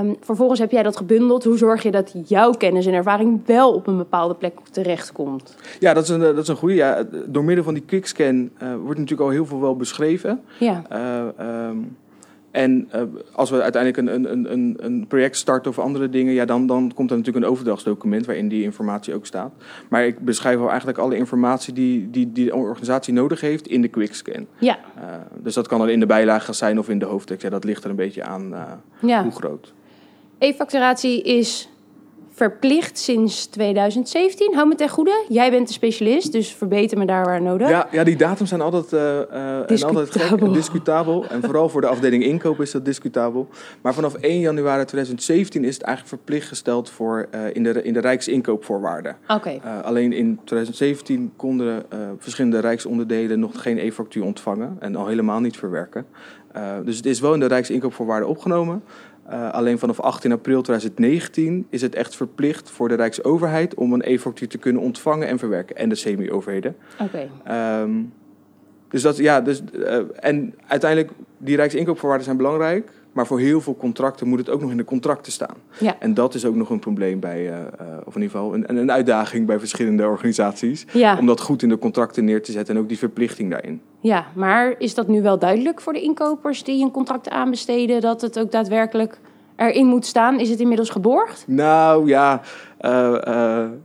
Um, 0.00 0.16
vervolgens 0.20 0.60
heb 0.60 0.70
jij 0.70 0.82
dat 0.82 0.96
gebundeld. 0.96 1.44
Hoe 1.44 1.58
zorg 1.58 1.82
je 1.82 1.90
dat 1.90 2.14
jouw 2.24 2.50
kennis 2.50 2.86
en 2.86 2.92
ervaring 2.92 3.40
wel 3.46 3.72
op 3.72 3.86
een 3.86 3.96
bepaalde 3.96 4.34
plek 4.34 4.58
terechtkomt? 4.70 5.56
Ja, 5.78 5.94
dat 5.94 6.02
is 6.02 6.08
een, 6.08 6.20
dat 6.20 6.38
is 6.38 6.48
een 6.48 6.56
goede. 6.56 6.74
Ja, 6.74 7.04
door 7.26 7.44
middel 7.44 7.64
van 7.64 7.74
die 7.74 7.82
quickscan 7.82 8.50
uh, 8.62 8.74
wordt 8.74 8.98
natuurlijk 8.98 9.28
al 9.28 9.34
heel 9.34 9.46
veel 9.46 9.60
wel 9.60 9.76
beschreven. 9.76 10.40
Ja. 10.58 10.82
Uh, 10.92 11.68
um, 11.68 11.96
en 12.50 12.88
uh, 12.94 13.02
als 13.32 13.50
we 13.50 13.62
uiteindelijk 13.62 14.08
een, 14.08 14.32
een, 14.32 14.52
een, 14.52 14.76
een 14.78 15.06
project 15.06 15.36
starten 15.36 15.70
of 15.70 15.78
andere 15.78 16.08
dingen, 16.08 16.32
ja, 16.32 16.44
dan, 16.44 16.66
dan 16.66 16.92
komt 16.94 17.10
er 17.10 17.16
natuurlijk 17.16 17.44
een 17.44 17.50
overdrachtsdocument 17.50 18.26
waarin 18.26 18.48
die 18.48 18.62
informatie 18.62 19.14
ook 19.14 19.26
staat. 19.26 19.52
Maar 19.88 20.06
ik 20.06 20.18
beschrijf 20.18 20.58
wel 20.58 20.68
eigenlijk 20.68 20.98
alle 20.98 21.16
informatie 21.16 21.72
die, 21.72 22.10
die, 22.10 22.32
die 22.32 22.44
de 22.44 22.54
organisatie 22.54 23.12
nodig 23.12 23.40
heeft 23.40 23.66
in 23.66 23.82
de 23.82 23.88
quickscan. 23.88 24.46
Ja. 24.58 24.78
Uh, 24.98 25.04
dus 25.42 25.54
dat 25.54 25.68
kan 25.68 25.78
dan 25.78 25.88
in 25.88 26.00
de 26.00 26.06
bijlage 26.06 26.52
zijn 26.52 26.78
of 26.78 26.88
in 26.88 26.98
de 26.98 27.04
hoofdtekst. 27.04 27.42
Ja, 27.42 27.50
dat 27.50 27.64
ligt 27.64 27.84
er 27.84 27.90
een 27.90 27.96
beetje 27.96 28.24
aan 28.24 28.52
uh, 28.52 28.62
ja. 29.00 29.22
hoe 29.22 29.32
groot. 29.32 29.72
E-facturatie 30.38 31.22
is 31.22 31.68
verplicht 32.40 32.98
sinds 32.98 33.46
2017. 33.46 34.54
Hou 34.54 34.68
me 34.68 34.74
ten 34.74 34.88
goede. 34.88 35.24
Jij 35.28 35.50
bent 35.50 35.66
de 35.66 35.72
specialist, 35.72 36.32
dus 36.32 36.54
verbeter 36.54 36.98
me 36.98 37.04
daar 37.04 37.24
waar 37.24 37.42
nodig. 37.42 37.68
Ja, 37.68 37.88
ja 37.90 38.04
die 38.04 38.16
datums 38.16 38.48
zijn 38.48 38.60
altijd, 38.60 38.92
uh, 38.92 39.00
uh, 39.00 39.66
discutabel. 39.66 40.00
altijd 40.00 40.22
gek 40.22 40.40
en 40.40 40.52
discutabel. 40.52 41.26
En 41.28 41.42
vooral 41.42 41.68
voor 41.68 41.80
de 41.80 41.86
afdeling 41.86 42.24
inkoop 42.24 42.60
is 42.60 42.70
dat 42.70 42.84
discutabel. 42.84 43.48
Maar 43.82 43.94
vanaf 43.94 44.14
1 44.14 44.40
januari 44.40 44.84
2017 44.84 45.64
is 45.64 45.74
het 45.74 45.82
eigenlijk 45.82 46.16
verplicht 46.16 46.48
gesteld 46.48 46.90
voor, 46.90 47.28
uh, 47.34 47.40
in, 47.52 47.62
de, 47.62 47.82
in 47.82 47.92
de 47.92 48.00
Rijksinkoopvoorwaarden. 48.00 49.16
Oké. 49.28 49.32
Okay. 49.34 49.80
alleen 49.80 50.12
in 50.12 50.38
2017 50.44 51.32
konden 51.36 51.84
verschillende 52.18 52.58
Rijksonderdelen 52.58 53.40
nog 53.40 53.62
geen 53.62 53.78
e-factuur 53.78 54.24
ontvangen. 54.24 54.76
En 54.78 54.96
al 54.96 55.06
helemaal 55.06 55.40
niet 55.40 55.56
verwerken. 55.56 56.06
dus 56.84 56.96
het 56.96 57.06
is 57.06 57.20
wel 57.20 57.34
in 57.34 57.40
de 57.40 57.46
Rijksinkoopvoorwaarden 57.46 58.28
opgenomen. 58.28 58.82
Uh, 59.30 59.50
alleen 59.50 59.78
vanaf 59.78 60.00
18 60.00 60.32
april 60.32 60.62
2019 60.62 61.66
is 61.70 61.82
het 61.82 61.94
echt 61.94 62.16
verplicht 62.16 62.70
voor 62.70 62.88
de 62.88 62.94
Rijksoverheid 62.94 63.74
om 63.74 63.92
een 63.92 64.02
e-factuur 64.04 64.48
te 64.48 64.58
kunnen 64.58 64.82
ontvangen 64.82 65.28
en 65.28 65.38
verwerken. 65.38 65.76
En 65.76 65.88
de 65.88 65.94
semi-overheden. 65.94 66.76
Oké. 66.98 67.28
Okay. 67.44 67.82
Um, 67.82 68.12
dus 68.88 69.02
dat, 69.02 69.16
ja, 69.16 69.40
dus, 69.40 69.62
uh, 69.72 69.98
en 70.20 70.54
uiteindelijk, 70.66 71.12
die 71.38 71.56
Rijksinkoopvoorwaarden 71.56 72.24
zijn 72.24 72.36
belangrijk. 72.36 72.90
Maar 73.12 73.26
voor 73.26 73.38
heel 73.38 73.60
veel 73.60 73.76
contracten 73.76 74.28
moet 74.28 74.38
het 74.38 74.48
ook 74.50 74.60
nog 74.60 74.70
in 74.70 74.76
de 74.76 74.84
contracten 74.84 75.32
staan. 75.32 75.56
Ja. 75.78 75.96
En 75.98 76.14
dat 76.14 76.34
is 76.34 76.44
ook 76.44 76.54
nog 76.54 76.70
een 76.70 76.78
probleem 76.78 77.20
bij, 77.20 77.50
uh, 77.50 77.56
of 78.04 78.16
in 78.16 78.22
ieder 78.22 78.36
geval 78.36 78.54
een, 78.54 78.76
een 78.78 78.92
uitdaging 78.92 79.46
bij 79.46 79.58
verschillende 79.58 80.06
organisaties. 80.06 80.86
Ja. 80.92 81.18
Om 81.18 81.26
dat 81.26 81.40
goed 81.40 81.62
in 81.62 81.68
de 81.68 81.78
contracten 81.78 82.24
neer 82.24 82.42
te 82.42 82.52
zetten 82.52 82.74
en 82.74 82.80
ook 82.80 82.88
die 82.88 82.98
verplichting 82.98 83.50
daarin. 83.50 83.80
Ja, 84.00 84.26
maar 84.34 84.74
is 84.78 84.94
dat 84.94 85.08
nu 85.08 85.22
wel 85.22 85.38
duidelijk 85.38 85.80
voor 85.80 85.92
de 85.92 86.00
inkopers 86.00 86.64
die 86.64 86.84
een 86.84 86.90
contract 86.90 87.30
aanbesteden 87.30 88.00
dat 88.00 88.20
het 88.20 88.38
ook 88.38 88.50
daadwerkelijk 88.50 89.18
erin 89.56 89.86
moet 89.86 90.06
staan? 90.06 90.40
Is 90.40 90.50
het 90.50 90.60
inmiddels 90.60 90.90
geborgd? 90.90 91.44
Nou 91.46 92.08
ja, 92.08 92.40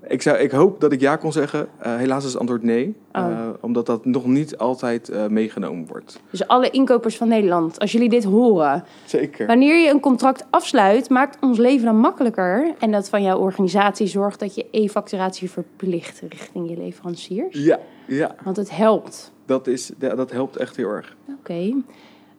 ik, 0.07 0.21
zou, 0.21 0.37
ik 0.37 0.51
hoop 0.51 0.81
dat 0.81 0.91
ik 0.91 0.99
ja 0.99 1.15
kon 1.15 1.31
zeggen. 1.31 1.67
Uh, 1.85 1.95
helaas 1.95 2.25
is 2.25 2.31
het 2.31 2.39
antwoord 2.39 2.63
nee. 2.63 2.95
Oh. 3.11 3.49
omdat 3.61 3.85
dat 3.85 4.05
nog 4.05 4.25
niet 4.25 4.57
altijd 4.57 5.29
meegenomen 5.29 5.87
wordt. 5.87 6.19
Dus 6.29 6.47
alle 6.47 6.69
inkopers 6.69 7.17
van 7.17 7.27
Nederland, 7.27 7.79
als 7.79 7.91
jullie 7.91 8.09
dit 8.09 8.23
horen. 8.23 8.83
Zeker. 9.05 9.47
Wanneer 9.47 9.77
je 9.77 9.89
een 9.89 9.99
contract 9.99 10.45
afsluit, 10.49 11.09
maakt 11.09 11.37
ons 11.41 11.57
leven 11.57 11.85
dan 11.85 11.97
makkelijker. 11.97 12.73
En 12.79 12.91
dat 12.91 13.09
van 13.09 13.23
jouw 13.23 13.37
organisatie 13.37 14.07
zorgt 14.07 14.39
dat 14.39 14.55
je 14.55 14.65
e-facturatie 14.71 15.49
verplicht 15.49 16.21
richting 16.29 16.69
je 16.69 16.77
leveranciers. 16.77 17.63
Ja, 17.63 17.79
ja. 18.07 18.35
Want 18.43 18.57
het 18.57 18.75
helpt. 18.75 19.31
Dat, 19.45 19.67
is, 19.67 19.91
dat 19.97 20.31
helpt 20.31 20.57
echt 20.57 20.75
heel 20.75 20.89
erg. 20.89 21.15
Oké. 21.39 21.73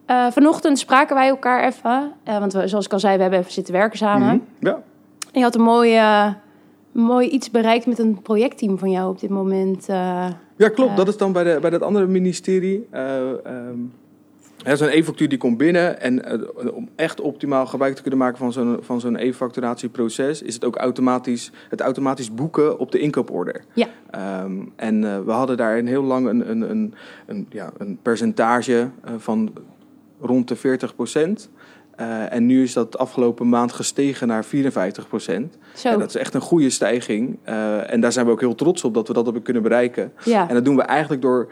Okay. 0.07 0.31
vanochtend 0.31 0.79
spraken 0.79 1.17
wij 1.17 1.29
elkaar 1.29 1.65
even. 1.65 2.13
want 2.25 2.53
we, 2.53 2.69
zoals 2.69 2.85
ik 2.85 2.93
al 2.93 3.01
zei, 3.01 3.17
we 3.17 3.23
hebben 3.23 3.41
even 3.41 3.53
zitten 3.53 3.75
werken 3.75 3.99
samen. 3.99 4.27
Mm 4.27 4.43
-hmm. 4.59 4.69
Ja. 4.69 4.83
Je 5.33 5.43
had 5.43 5.55
een 5.55 5.63
mooie 5.63 6.35
mooi 6.97 7.29
iets 7.29 7.51
bereikt 7.51 7.87
met 7.87 7.99
een 7.99 8.23
projectteam 8.23 8.79
van 8.79 8.91
jou 8.91 9.11
op 9.11 9.21
dit 9.21 9.31
moment. 9.31 9.89
Uh, 9.89 10.29
ja, 10.57 10.69
klopt. 10.69 10.91
Uh, 10.91 10.97
dat 10.97 11.09
is 11.09 11.17
dan 11.17 11.33
bij, 11.33 11.45
de, 11.45 11.59
bij 11.61 11.71
dat 11.71 11.83
andere 11.83 12.07
ministerie. 12.07 12.89
Um, 12.95 13.93
Zo'n 14.75 14.89
e-factuur 14.89 15.29
die 15.29 15.39
komt 15.39 15.57
binnen 15.57 16.01
en 16.01 16.49
om 16.75 16.89
echt 16.95 17.21
optimaal 17.21 17.67
gebruik 17.67 17.95
te 17.95 18.01
kunnen 18.01 18.19
maken 18.19 18.39
van 18.39 18.53
zo'n, 18.53 18.79
van 18.81 19.01
zo'n 19.01 19.17
e-facturatieproces, 19.17 20.43
is 20.43 20.55
het 20.55 20.65
ook 20.65 20.77
automatisch, 20.77 21.53
het 21.69 21.81
automatisch 21.81 22.35
boeken 22.35 22.79
op 22.79 22.93
de 22.93 22.99
inkooporder. 22.99 23.65
Ja. 23.73 23.87
Um, 24.45 24.73
en 24.77 25.25
we 25.25 25.31
hadden 25.31 25.57
daar 25.57 25.79
een 25.79 25.87
heel 25.87 26.03
lang 26.03 26.29
een, 26.29 26.51
een, 26.51 26.71
een, 26.71 26.95
een, 27.27 27.47
ja, 27.51 27.73
een 27.79 27.99
percentage 28.03 28.91
van 29.17 29.53
rond 30.21 30.49
de 30.49 30.57
40 30.57 30.95
procent. 30.95 31.51
Uh, 32.01 32.33
en 32.33 32.47
nu 32.47 32.63
is 32.63 32.73
dat 32.73 32.99
afgelopen 32.99 33.49
maand 33.49 33.73
gestegen 33.73 34.29
naar 34.29 34.45
54 34.45 35.09
procent. 35.09 35.59
En 35.85 35.99
dat 35.99 36.09
is 36.09 36.17
echt 36.17 36.35
een 36.35 36.41
goede 36.41 36.71
stijging. 36.71 37.39
Uh, 37.49 37.93
en 37.93 38.01
daar 38.01 38.13
zijn 38.13 38.27
we 38.27 38.33
ook 38.33 38.41
heel 38.41 38.55
trots 38.55 38.85
op 38.85 38.95
dat 38.95 39.09
we 39.09 39.15
dat 39.15 39.25
hebben 39.25 39.43
kunnen 39.43 39.63
bereiken. 39.63 40.13
Ja. 40.25 40.49
En 40.49 40.55
dat 40.55 40.65
doen 40.65 40.77
we 40.77 40.83
eigenlijk 40.83 41.23
door 41.23 41.49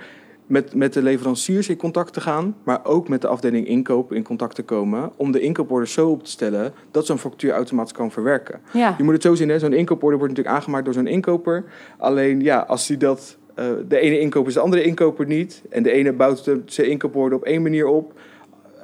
met, 0.46 0.74
met 0.74 0.92
de 0.92 1.02
leveranciers 1.02 1.68
in 1.68 1.76
contact 1.76 2.12
te 2.12 2.20
gaan, 2.20 2.56
maar 2.64 2.84
ook 2.84 3.08
met 3.08 3.20
de 3.20 3.28
afdeling 3.28 3.66
inkoop 3.66 4.12
in 4.12 4.22
contact 4.22 4.54
te 4.54 4.62
komen. 4.62 5.12
Om 5.16 5.32
de 5.32 5.40
inkooporde 5.40 5.86
zo 5.86 6.08
op 6.08 6.24
te 6.24 6.30
stellen 6.30 6.72
dat 6.90 7.06
zo'n 7.06 7.18
factuur 7.18 7.52
automatisch 7.52 7.92
kan 7.92 8.10
verwerken. 8.10 8.60
Ja. 8.72 8.94
Je 8.98 9.04
moet 9.04 9.12
het 9.12 9.22
zo 9.22 9.34
zien, 9.34 9.48
hè? 9.48 9.58
zo'n 9.58 9.72
inkooporde 9.72 10.16
wordt 10.16 10.32
natuurlijk 10.32 10.56
aangemaakt 10.56 10.84
door 10.84 10.94
zo'n 10.94 11.06
inkoper. 11.06 11.64
Alleen 11.98 12.40
ja, 12.40 12.58
als 12.58 12.88
hij 12.88 12.96
dat. 12.96 13.36
Uh, 13.58 13.64
de 13.88 13.98
ene 13.98 14.20
inkoper 14.20 14.48
is 14.48 14.54
de 14.54 14.60
andere 14.60 14.82
inkoper 14.82 15.26
niet. 15.26 15.62
En 15.70 15.82
de 15.82 15.90
ene 15.90 16.12
bouwt 16.12 16.44
de, 16.44 16.62
zijn 16.66 16.90
inkooporde 16.90 17.34
op 17.34 17.44
één 17.44 17.62
manier 17.62 17.86
op. 17.86 18.12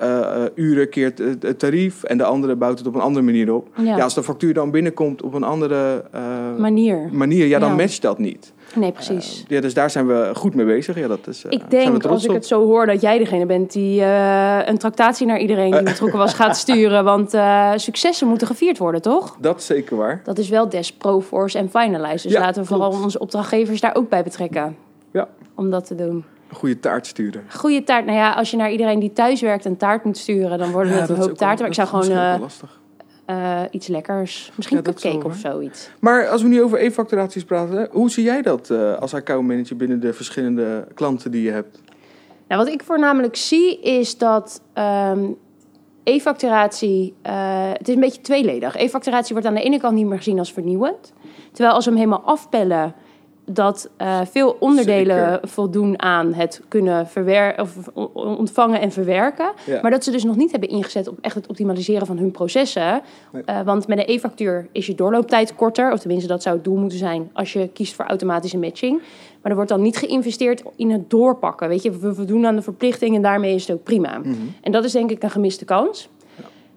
Uh, 0.03 0.43
uren 0.55 0.89
keert 0.89 1.19
het, 1.19 1.43
het, 1.43 1.59
tarief 1.59 2.03
en 2.03 2.19
de 2.19 2.25
andere 2.25 2.57
bouwt 2.57 2.79
het 2.79 2.87
op 2.89 2.95
een 2.95 3.01
andere 3.01 3.25
manier 3.25 3.53
op. 3.55 3.69
Ja. 3.77 3.97
Ja, 3.97 4.03
als 4.03 4.15
de 4.15 4.23
factuur 4.23 4.55
dan 4.55 4.71
binnenkomt 4.71 5.23
op 5.23 5.35
een 5.35 5.43
andere 5.43 6.05
uh, 6.15 6.21
manier, 6.59 7.09
manier 7.13 7.47
ja, 7.47 7.59
dan 7.59 7.69
Ja. 7.69 7.75
matcht 7.75 8.03
dat 8.03 8.19
niet. 8.19 8.53
Nee, 8.75 8.93
precies. 8.93 9.41
Uh, 9.41 9.57
ja, 9.57 9.61
dus 9.61 9.75
daar 9.75 9.91
zijn 9.91 10.07
we 10.07 10.31
goed 10.35 10.55
mee 10.55 10.67
bezig. 10.67 10.99
Ja, 10.99 11.09
dat 11.09 11.27
is, 11.27 11.45
ik 11.49 11.71
denk, 11.71 12.05
als 12.05 12.25
ik 12.25 12.31
het 12.31 12.47
zo 12.47 12.65
hoor, 12.67 12.87
dat 12.87 13.01
jij 13.01 13.19
degene 13.19 13.47
bent 13.47 13.73
die 13.73 14.01
eh, 14.03 14.59
een 14.65 14.79
tractatie 14.79 15.27
naar 15.27 15.39
iedereen 15.39 15.71
die 15.71 15.83
betrokken 15.93 16.19
was 16.19 16.35
gaat 16.35 16.57
sturen. 16.57 17.05
Want 17.05 17.35
eh, 17.35 17.73
successen 17.77 18.29
moeten 18.29 18.47
gevierd 18.47 18.79
worden, 18.79 19.03
toch? 19.03 19.37
Dat 19.41 19.59
is 19.59 19.67
zeker 19.67 19.97
waar. 19.97 20.21
Dat 20.25 20.39
is 20.39 20.49
wel 20.49 20.69
des 20.69 20.93
Proforce 20.93 21.59
en 21.59 21.71
Finalize. 21.71 22.23
Dus 22.27 22.37
Ja, 22.37 22.41
laten 22.41 22.63
we 22.63 22.69
vooral 22.69 22.89
klopt. 22.89 23.05
onze 23.05 23.19
opdrachtgevers 23.19 23.81
daar 23.81 23.95
ook 23.95 24.09
bij 24.09 24.23
betrekken. 24.23 24.77
Ja. 25.13 25.29
Om 25.55 25.71
dat 25.71 25.87
te 25.87 25.95
doen. 25.95 26.25
Goede 26.53 26.81
taart 26.81 27.07
sturen. 27.07 27.45
Goede 27.49 27.85
taart. 27.85 28.05
Nou 28.05 28.19
ja, 28.19 28.33
als 28.33 28.51
je 28.51 28.57
naar 28.57 28.71
iedereen 28.71 28.99
die 28.99 29.13
thuis 29.13 29.41
werkt 29.41 29.65
een 29.65 29.77
taart 29.77 30.05
moet 30.05 30.19
sturen, 30.19 30.59
dan 30.59 30.71
worden 30.71 30.93
het 30.93 31.09
een 31.09 31.17
hoop 31.17 31.37
taarten. 31.37 31.59
Maar 31.59 31.69
ik 31.69 31.75
zou 31.75 31.89
gewoon 31.89 32.49
eh, 33.31 33.63
iets 33.71 33.87
lekkers. 33.87 34.53
Misschien 34.57 34.77
Ja, 34.77 34.83
een 34.85 34.95
cupcake 34.95 35.27
of 35.27 35.37
zoiets. 35.37 35.91
Maar 36.01 36.29
als 36.29 36.43
we 36.43 36.49
nu 36.49 36.63
over 36.63 36.85
e-facturaties 36.85 37.45
praten, 37.45 37.89
hoe 37.91 38.11
zie 38.11 38.25
jij 38.25 38.43
dat 38.43 38.71
eh, 38.71 38.97
als 38.97 39.15
accountmanager 39.15 39.77
binnen 39.77 40.01
de 40.01 40.13
verschillende 40.13 40.87
klanten 40.95 41.31
die 41.31 41.43
je 41.43 41.51
hebt? 41.51 41.81
Nou, 42.49 42.65
wat 42.65 42.73
ik 42.73 42.83
voornamelijk 42.83 43.37
zie 43.37 43.81
is 43.81 44.19
dat 44.19 44.63
ehm, 44.73 45.25
e-facturatie, 46.05 47.15
het 47.73 47.89
is 47.89 47.95
een 47.95 48.01
beetje 48.01 48.21
tweeledig. 48.21 48.77
E-facturatie 48.77 49.33
wordt 49.33 49.49
aan 49.49 49.55
de 49.55 49.63
ene 49.63 49.79
kant 49.81 49.95
niet 49.95 50.07
meer 50.07 50.19
gezien 50.19 50.39
als 50.39 50.53
vernieuwend. 50.53 51.13
Terwijl 51.53 51.75
als 51.75 51.85
we 51.85 51.91
hem 51.91 52.01
helemaal 52.01 52.25
afpellen, 52.25 52.95
dat 53.55 53.91
eh, 53.97 54.21
veel 54.31 54.57
onderdelen 54.59 55.33
Zeker. 55.33 55.49
voldoen 55.49 56.03
aan 56.03 56.33
het 56.35 56.63
kunnen 56.69 57.07
of 57.57 57.89
ontvangen 58.13 58.81
en 58.81 58.93
verwerken. 58.93 59.53
Ja. 59.67 59.79
Maar 59.83 59.91
dat 59.91 60.05
ze 60.05 60.11
dus 60.11 60.25
nog 60.25 60.37
niet 60.37 60.51
hebben 60.51 60.69
ingezet 60.69 61.09
op 61.09 61.19
echt 61.21 61.35
het 61.35 61.47
optimaliseren 61.47 62.07
van 62.07 62.19
hun 62.19 62.31
processen. 62.31 63.03
Nee. 63.33 63.43
Eh, 63.45 63.61
want 63.61 63.87
met 63.87 63.99
een 63.99 64.15
e-factuur 64.15 64.67
is 64.73 64.87
je 64.87 64.95
doorlooptijd 64.95 65.55
korter. 65.55 65.93
Of 65.93 65.99
tenminste, 65.99 66.29
dat 66.29 66.43
zou 66.43 66.55
het 66.55 66.65
doel 66.65 66.77
moeten 66.77 66.99
zijn 66.99 67.31
als 67.33 67.53
je 67.53 67.69
kiest 67.69 67.95
voor 67.95 68.05
automatische 68.05 68.59
matching. 68.59 69.03
Maar 69.43 69.51
er 69.51 69.55
wordt 69.55 69.71
dan 69.71 69.83
niet 69.83 69.97
geïnvesteerd 69.97 70.63
in 70.77 70.91
het 70.91 71.11
doorpakken. 71.11 71.69
Weet 71.69 71.83
je, 71.83 71.91
we 71.91 72.15
voldoen 72.15 72.47
aan 72.47 72.57
de 72.57 72.63
verplichting 72.63 73.15
en 73.15 73.23
daarmee 73.23 73.55
is 73.55 73.67
het 73.67 73.77
ook 73.77 73.83
prima. 73.83 74.19
Mhm. 74.19 74.35
En 74.61 74.73
dat 74.73 74.85
is 74.85 74.93
denk 74.93 75.11
ik 75.11 75.23
een 75.23 75.31
gemiste 75.31 75.65
kans. 75.65 76.09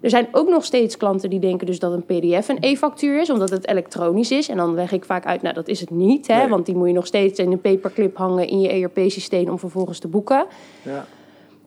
Er 0.04 0.10
zijn 0.10 0.28
ook 0.32 0.48
nog 0.48 0.64
steeds 0.64 0.96
klanten 0.96 1.30
die 1.30 1.38
denken 1.38 1.66
dus 1.66 1.78
dat 1.78 1.92
een 1.92 2.04
pdf 2.04 2.48
een 2.48 2.56
e-factuur 2.60 3.20
is, 3.20 3.30
omdat 3.30 3.50
het 3.50 3.68
elektronisch 3.68 4.30
is. 4.30 4.48
En 4.48 4.56
dan 4.56 4.74
leg 4.74 4.92
ik 4.92 5.04
vaak 5.04 5.26
uit, 5.26 5.42
nou 5.42 5.54
dat 5.54 5.68
is 5.68 5.80
het 5.80 5.90
niet, 5.90 6.26
hè, 6.26 6.36
Nee. 6.36 6.48
want 6.48 6.66
die 6.66 6.74
moet 6.74 6.86
je 6.86 6.92
nog 6.92 7.06
steeds 7.06 7.38
in 7.38 7.52
een 7.52 7.60
paperclip 7.60 8.16
hangen 8.16 8.48
in 8.48 8.60
je 8.60 8.68
ERP-systeem 8.68 9.48
om 9.48 9.58
vervolgens 9.58 9.98
te 9.98 10.08
boeken. 10.08 10.46
Ja. 10.82 11.04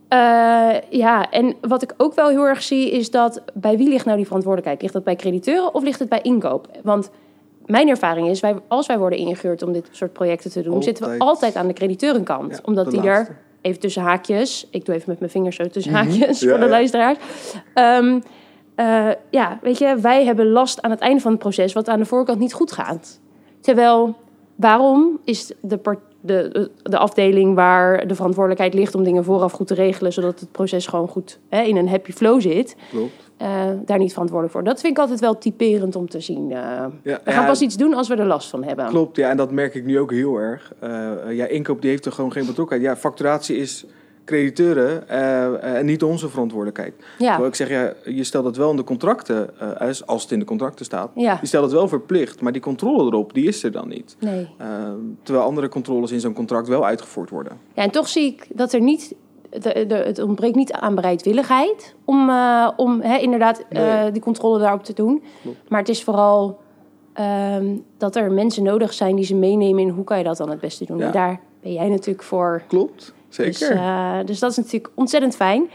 Eh, 0.08 0.82
ja, 0.90 1.30
en 1.32 1.56
wat 1.62 1.82
ik 1.82 1.94
ook 1.98 2.14
wel 2.16 2.30
heel 2.30 2.44
erg 2.44 2.62
zie 2.64 2.92
is 2.92 3.12
dat 3.12 3.42
bij 3.54 3.78
wie 3.78 3.90
ligt 3.90 4.06
nou 4.06 4.18
die 4.18 4.26
verantwoordelijkheid? 4.26 4.82
Ligt 4.82 4.94
dat 4.94 5.04
bij 5.04 5.16
crediteuren 5.16 5.74
of 5.74 5.84
ligt 5.84 6.00
het 6.00 6.10
bij 6.10 6.22
inkoop? 6.22 6.68
Want 6.84 7.10
mijn 7.66 7.90
ervaring 7.90 8.28
is, 8.30 8.40
wij, 8.40 8.56
als 8.68 8.88
wij 8.88 8.98
worden 9.00 9.20
ingehuurd 9.20 9.62
om 9.62 9.72
dit 9.74 9.90
soort 9.92 10.14
projecten 10.14 10.52
te 10.52 10.62
doen, 10.62 10.84
zitten 10.84 11.04
we 11.04 11.10
Altijd. 11.12 11.30
altijd 11.30 11.56
aan 11.56 11.68
de 11.68 11.74
crediteurenkant. 11.74 12.52
Ja, 12.52 12.60
omdat 12.64 12.86
de 12.86 12.92
die 12.92 13.02
laatste. 13.04 13.32
er, 13.32 13.38
even 13.62 13.80
tussen 13.80 14.02
haakjes, 14.02 14.68
ik 14.72 14.86
doe 14.86 14.96
even 14.96 15.10
met 15.10 15.20
mijn 15.20 15.32
vingers 15.32 15.56
zo 15.56 15.68
tussen 15.68 15.92
Mhm. 15.94 16.02
haakjes 16.04 16.40
Ja, 16.40 16.50
voor 16.50 16.58
de 16.58 16.64
ja. 16.64 16.70
luisteraars. 16.70 17.18
Ehm, 17.74 18.20
eh, 18.76 19.10
ja, 19.30 19.60
weet 19.62 19.78
je, 19.78 19.96
wij 20.02 20.26
hebben 20.26 20.48
last 20.50 20.82
aan 20.82 20.92
het 20.92 21.00
einde 21.00 21.22
van 21.22 21.32
het 21.32 21.40
proces 21.40 21.74
wat 21.74 21.88
aan 21.88 22.00
de 22.00 22.06
voorkant 22.06 22.40
niet 22.40 22.54
goed 22.54 22.72
gaat. 22.72 23.20
Terwijl, 23.62 24.16
waarom 24.56 25.20
is 25.24 25.52
de, 25.62 25.78
part- 25.78 26.00
de, 26.22 26.72
de 26.84 26.98
afdeling 26.98 27.56
waar 27.56 28.08
de 28.08 28.16
verantwoordelijkheid 28.16 28.74
ligt 28.74 28.96
om 28.96 29.04
dingen 29.04 29.24
vooraf 29.24 29.52
goed 29.52 29.68
te 29.68 29.74
regelen, 29.74 30.14
zodat 30.14 30.40
het 30.40 30.52
proces 30.52 30.88
gewoon 30.88 31.08
goed 31.08 31.40
hè, 31.50 31.62
in 31.62 31.78
een 31.78 31.90
happy 31.90 32.12
flow 32.12 32.42
zit, 32.42 32.76
Klopt. 32.90 33.27
Eh, 33.38 33.66
daar 33.86 33.98
niet 33.98 34.12
verantwoordelijk 34.12 34.56
voor? 34.58 34.64
Dat 34.64 34.80
vind 34.80 34.94
ik 34.94 35.00
altijd 35.00 35.20
wel 35.20 35.38
typerend 35.38 35.96
om 35.96 36.10
te 36.10 36.20
zien. 36.20 36.52
eh. 36.52 36.58
Ja, 36.58 36.92
we 37.04 37.20
gaan 37.32 37.42
ja, 37.42 37.48
pas 37.48 37.62
iets 37.62 37.78
doen 37.78 37.94
als 37.94 38.08
we 38.08 38.16
er 38.16 38.26
last 38.26 38.50
van 38.50 38.64
hebben. 38.64 38.86
Klopt, 38.88 39.16
ja, 39.16 39.30
en 39.30 39.38
dat 39.38 39.52
merk 39.52 39.76
ik 39.76 39.86
nu 39.86 40.00
ook 40.00 40.12
heel 40.12 40.38
erg. 40.38 40.74
Eh, 40.80 40.90
ja, 41.30 41.46
inkoop 41.46 41.82
die 41.82 41.90
heeft 41.90 42.06
er 42.06 42.12
gewoon 42.12 42.32
geen 42.32 42.46
betrokkenheid. 42.46 42.90
Ja, 42.90 42.98
facturatie 42.98 43.58
is 43.58 43.86
crediteuren 44.26 45.10
en 45.62 45.86
niet 45.86 46.04
onze 46.04 46.30
verantwoordelijkheid. 46.30 46.94
Ja, 47.18 47.28
Terwijl 47.28 47.48
ik 47.48 47.56
zeg, 47.56 47.70
ja, 47.70 47.94
je 48.06 48.24
stelt 48.24 48.46
het 48.46 48.58
wel 48.58 48.70
in 48.70 48.76
de 48.76 48.84
contracten, 48.84 49.50
als- 50.06 50.22
het 50.22 50.32
in 50.32 50.40
de 50.40 50.46
contracten 50.46 50.86
staat. 50.86 51.12
ja, 51.16 51.38
Je 51.42 51.48
stelt 51.48 51.64
het 51.64 51.74
wel 51.74 51.88
verplicht, 51.88 52.42
maar 52.42 52.52
die 52.52 52.62
controle 52.62 53.06
erop, 53.12 53.34
die 53.34 53.48
is 53.48 53.64
er 53.64 53.72
dan 53.72 53.88
niet. 53.88 54.16
nee. 54.20 54.50
Eh, 54.58 54.68
terwijl 55.24 55.46
andere 55.46 55.70
controles 55.70 56.12
in 56.12 56.20
zo'n 56.20 56.34
contract 56.34 56.68
wel 56.68 56.86
uitgevoerd 56.86 57.30
worden. 57.30 57.58
Ja, 57.74 57.84
en 57.84 57.92
toch 57.92 58.08
zie 58.08 58.26
ik 58.26 58.48
dat 58.54 58.74
er 58.74 58.82
niet. 58.82 59.16
De, 59.50 59.86
de, 59.88 59.96
het 59.96 60.20
ontbreekt 60.20 60.56
niet 60.56 60.72
aan 60.72 60.96
bereidwilligheid 60.96 61.96
om, 62.06 62.30
eh, 62.30 62.70
om 62.76 63.02
hè, 63.02 63.18
inderdaad 63.18 63.66
eh, 63.70 64.04
die 64.12 64.22
controle 64.22 64.60
daarop 64.60 64.84
te 64.84 64.94
doen. 64.94 65.24
Klopt. 65.42 65.70
Maar 65.70 65.80
het 65.80 65.90
is 65.90 66.04
vooral 66.04 66.60
ehm, 67.14 67.76
dat 67.98 68.16
er 68.16 68.32
mensen 68.32 68.64
nodig 68.64 68.94
zijn 68.94 69.16
die 69.16 69.26
ze 69.26 69.36
meenemen 69.36 69.82
in 69.84 69.90
hoe 69.90 70.04
kan 70.04 70.18
je 70.18 70.24
dat 70.24 70.38
dan 70.38 70.50
het 70.50 70.60
beste 70.60 70.86
doen. 70.86 70.98
Ja. 70.98 71.06
En 71.06 71.12
daar 71.12 71.40
ben 71.62 71.74
jij 71.74 71.90
natuurlijk 71.90 72.24
voor. 72.24 72.62
Klopt, 72.68 73.14
zeker. 73.30 73.52
Dus, 73.52 73.70
eh, 73.70 74.20
dus 74.26 74.40
dat 74.40 74.52
is 74.52 74.58
natuurlijk 74.58 74.92
ontzettend 74.96 75.36
fijn. 75.36 75.70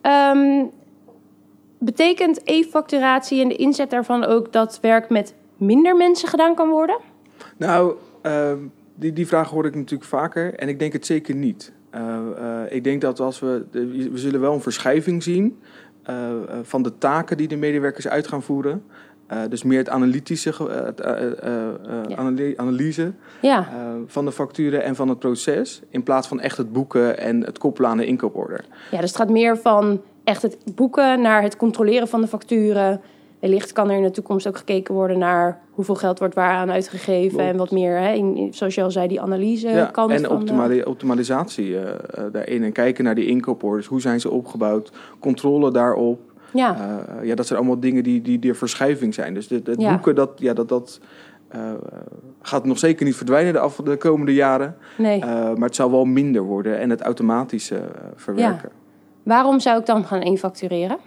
Ehm, 0.00 0.64
betekent 1.78 2.40
e-facturatie 2.44 3.42
en 3.42 3.48
de 3.48 3.56
inzet 3.56 3.90
daarvan 3.90 4.24
ook 4.24 4.52
dat 4.52 4.78
werk 4.82 5.08
met 5.08 5.34
minder 5.56 5.96
mensen 5.96 6.28
gedaan 6.28 6.54
kan 6.54 6.68
worden? 6.68 6.98
Nou, 7.56 7.94
ehm, 8.22 8.58
die, 8.94 9.12
die 9.12 9.26
vraag 9.26 9.50
hoor 9.50 9.66
ik 9.66 9.74
natuurlijk 9.74 10.10
vaker 10.10 10.54
en 10.54 10.68
ik 10.68 10.78
denk 10.78 10.92
het 10.92 11.06
zeker 11.06 11.34
niet. 11.34 11.72
Eh, 11.90 12.00
eh, 12.36 12.72
ik 12.72 12.84
denk 12.84 13.00
dat 13.00 13.20
als 13.20 13.40
we, 13.40 13.64
de- 13.70 14.08
we 14.10 14.18
zullen 14.18 14.40
wel 14.40 14.54
een 14.54 14.60
verschuiving 14.60 15.22
zien 15.22 15.58
eh, 16.02 16.14
van 16.62 16.82
de 16.82 16.98
taken 16.98 17.36
die 17.36 17.48
de 17.48 17.56
medewerkers 17.56 18.08
uit 18.08 18.28
gaan 18.28 18.42
voeren. 18.42 18.82
Dus 19.48 19.62
meer 19.62 19.78
het 19.78 19.88
analytische, 19.88 20.52
Ja. 22.08 22.16
analyse 22.56 23.12
Ja, 23.40 23.68
van 24.06 24.24
de 24.24 24.32
facturen 24.32 24.82
en 24.82 24.94
van 24.96 25.08
het 25.08 25.18
proces. 25.18 25.82
In 25.90 26.02
plaats 26.02 26.28
van 26.28 26.40
echt 26.40 26.56
het 26.56 26.72
boeken 26.72 27.18
en 27.18 27.44
het 27.44 27.58
koppelen 27.58 27.90
aan 27.90 27.96
de 27.96 28.06
inkooporder. 28.06 28.64
ja 28.90 29.00
dus 29.00 29.08
het 29.08 29.18
gaat 29.18 29.30
meer 29.30 29.56
van 29.58 30.00
echt 30.24 30.42
het 30.42 30.58
boeken 30.74 31.20
naar 31.20 31.42
het 31.42 31.56
controleren 31.56 32.08
van 32.08 32.20
de 32.20 32.26
facturen. 32.26 33.00
Wellicht 33.40 33.72
kan 33.72 33.90
er 33.90 33.96
in 33.96 34.02
de 34.02 34.10
toekomst 34.10 34.48
ook 34.48 34.56
gekeken 34.56 34.94
worden 34.94 35.18
naar 35.18 35.60
hoeveel 35.70 35.94
geld 35.94 36.18
wordt 36.18 36.34
waaraan 36.34 36.70
uitgegeven 36.70 37.40
en 37.40 37.56
wat 37.56 37.70
meer, 37.70 37.98
hè, 37.98 38.12
in, 38.12 38.48
zoals 38.50 38.74
je 38.74 38.82
al 38.82 38.90
zei, 38.90 39.08
die 39.08 39.20
analyse 39.20 39.68
ja, 39.68 39.84
kant 39.84 40.10
en 40.10 40.28
optimalisatie 40.86 41.70
uh, 41.70 41.80
daarin. 42.32 42.62
En 42.62 42.72
kijken 42.72 43.04
naar 43.04 43.14
die 43.14 43.26
inkooporders, 43.26 43.86
hoe 43.86 44.00
zijn 44.00 44.20
ze 44.20 44.30
opgebouwd, 44.30 44.92
controle 45.18 45.70
daarop. 45.70 46.20
Ja. 46.52 46.76
Uh, 46.76 47.26
ja, 47.26 47.34
dat 47.34 47.46
zijn 47.46 47.58
allemaal 47.58 47.80
dingen 47.80 48.02
die, 48.02 48.22
die, 48.22 48.38
die 48.38 48.54
verschuiving 48.54 49.14
zijn. 49.14 49.34
Dus 49.34 49.48
het 49.48 49.74
ja. 49.78 49.90
boeken, 49.90 50.14
dat, 50.14 50.30
ja, 50.36 50.52
dat, 50.52 50.68
dat 50.68 51.00
uh, 51.54 51.60
gaat 52.42 52.64
nog 52.64 52.78
zeker 52.78 53.04
niet 53.04 53.16
verdwijnen 53.16 53.52
de, 53.52 53.58
af, 53.58 53.76
de 53.76 53.96
komende 53.96 54.34
jaren. 54.34 54.76
Nee. 54.96 55.18
maar 55.24 55.56
het 55.56 55.74
zal 55.74 55.90
wel 55.90 56.04
minder 56.04 56.42
worden 56.42 56.78
en 56.78 56.90
het 56.90 57.00
automatisch 57.00 57.72
verwerken. 58.16 58.70
Ja. 58.72 58.86
Waarom 59.22 59.60
zou 59.60 59.78
ik 59.80 59.86
dan 59.86 60.04
gaan 60.04 60.22
infactureren? 60.22 60.98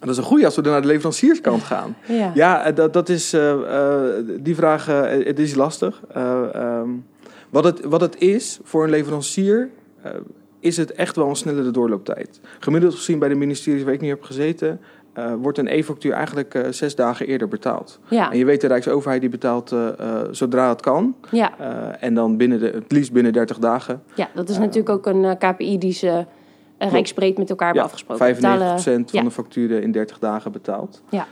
Dat 0.00 0.08
is 0.08 0.16
een 0.16 0.24
goede 0.24 0.44
als 0.44 0.56
we 0.56 0.62
naar 0.62 0.80
de 0.80 0.86
leverancierskant 0.86 1.62
gaan. 1.62 1.96
Ja, 2.08 2.30
ja 2.34 2.72
dat, 2.72 2.92
dat 2.92 3.08
is, 3.08 3.34
uh, 3.34 3.40
uh, 3.40 4.00
die 4.40 4.54
vraag 4.54 4.88
uh, 4.88 5.00
het 5.26 5.38
is 5.38 5.54
lastig. 5.54 6.00
Um, 6.16 7.06
wat, 7.50 7.64
het, 7.64 7.84
wat 7.84 8.00
het 8.00 8.20
is 8.20 8.58
voor 8.62 8.84
een 8.84 8.90
leverancier, 8.90 9.70
is 10.60 10.76
het 10.76 10.92
echt 10.92 11.16
wel 11.16 11.28
een 11.28 11.36
snellere 11.36 11.70
doorlooptijd. 11.70 12.40
Gemiddeld 12.58 12.94
gezien 12.94 13.18
bij 13.18 13.28
de 13.28 13.34
ministeries 13.34 13.82
waar 13.82 13.92
ik 13.92 14.00
nu 14.00 14.08
heb 14.08 14.22
gezeten, 14.22 14.80
wordt 15.40 15.58
een 15.58 15.68
e-factuur 15.68 16.12
eigenlijk 16.12 16.66
zes 16.70 16.94
dagen 16.94 17.26
eerder 17.26 17.48
betaald. 17.48 17.98
Ja. 18.08 18.32
En 18.32 18.38
je 18.38 18.44
weet, 18.44 18.60
de 18.60 18.66
Rijksoverheid 18.66 19.20
die 19.20 19.30
betaalt 19.30 19.74
zodra 20.30 20.68
het 20.68 20.80
kan. 20.80 21.16
Ja. 21.30 21.58
en 22.00 22.14
dan 22.14 22.36
binnen 22.36 22.58
de, 22.58 22.66
het 22.66 22.92
liefst 22.92 23.12
binnen 23.12 23.32
30 23.32 23.58
dagen. 23.58 24.02
Ja, 24.14 24.28
dat 24.34 24.48
is 24.48 24.58
natuurlijk 24.58 24.88
ook 24.88 25.06
een 25.06 25.38
KPI 25.38 25.78
die 25.78 25.92
ze 25.92 26.24
rijksbreed 26.88 27.38
met 27.38 27.50
elkaar 27.50 27.66
hebben 27.66 27.84
afgesproken. 27.84 28.36
95% 28.36 29.10
van 29.10 29.24
de 29.24 29.30
facturen 29.30 29.82
in 29.82 29.92
30 29.92 30.18
dagen 30.18 30.52
betaald. 30.52 31.02
Ja. 31.10 31.26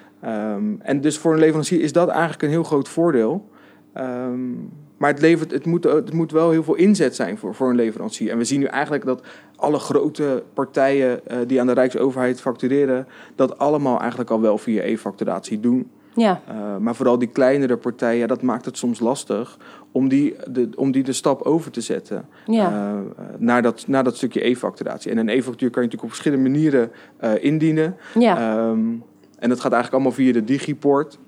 Um, 0.55 0.79
en 0.83 1.01
dus 1.01 1.19
voor 1.19 1.33
een 1.33 1.39
leverancier 1.39 1.81
is 1.81 1.93
dat 1.93 2.09
eigenlijk 2.09 2.43
een 2.43 2.49
heel 2.49 2.63
groot 2.63 2.89
voordeel. 2.89 3.51
Um, 3.97 4.71
maar 4.97 5.11
het, 5.11 5.21
levert, 5.21 5.51
het, 5.51 5.67
moet, 5.67 5.85
het 5.85 6.13
moet 6.13 6.33
wel 6.33 6.51
heel 6.51 6.63
veel 6.63 6.75
inzet 6.75 7.15
zijn 7.15 7.39
voor, 7.39 7.55
voor 7.55 7.69
een 7.71 7.77
leverancier. 7.77 8.31
En 8.31 8.39
we 8.39 8.45
zien 8.45 8.61
nu 8.61 8.67
eigenlijk 8.67 9.05
dat 9.05 9.23
alle 9.57 9.79
grote 9.79 10.43
partijen 10.55 11.21
uh, 11.31 11.37
die 11.47 11.61
aan 11.61 11.67
de 11.67 11.73
Rijksoverheid 11.73 12.41
factureren, 12.41 13.07
dat 13.35 13.59
allemaal 13.59 14.01
eigenlijk 14.01 14.31
al 14.31 14.41
wel 14.41 14.59
via 14.59 14.83
e-facturatie 14.83 15.61
doen. 15.61 15.91
Ja. 16.15 16.41
Uh, 16.49 16.77
maar 16.77 16.95
vooral 16.95 17.19
die 17.19 17.29
kleinere 17.29 17.77
partijen, 17.77 18.19
ja, 18.19 18.27
dat 18.27 18.43
maakt 18.43 18.65
het 18.65 18.77
soms 18.77 19.01
lastig 19.01 19.59
om 19.93 20.09
die 20.09 20.35
de, 20.51 20.69
om 20.77 20.93
die 20.93 21.03
de 21.03 21.13
stap 21.13 21.43
over 21.43 21.71
te 21.71 21.81
zetten 21.81 22.29
ja. 22.47 22.71
uh, 22.71 22.99
naar, 23.39 23.63
dat, 23.63 23.85
naar 23.87 24.05
dat 24.05 24.17
stukje 24.17 24.47
e-facturatie. 24.47 25.11
En 25.11 25.19
een 25.19 25.29
e-factuur 25.29 25.71
kan 25.71 25.83
je 25.83 25.89
natuurlijk 25.89 26.03
op 26.03 26.09
verschillende 26.09 26.51
manieren 26.51 26.91
uh, 27.25 27.45
indienen. 27.45 27.97
Ja. 28.19 28.67
Um, 28.69 29.03
en 29.39 29.49
dat 29.49 29.61
gaat 29.61 29.73
eigenlijk 29.73 29.93
allemaal 29.93 30.13
via 30.13 30.33
de 30.33 30.45
digiport. 30.45 31.19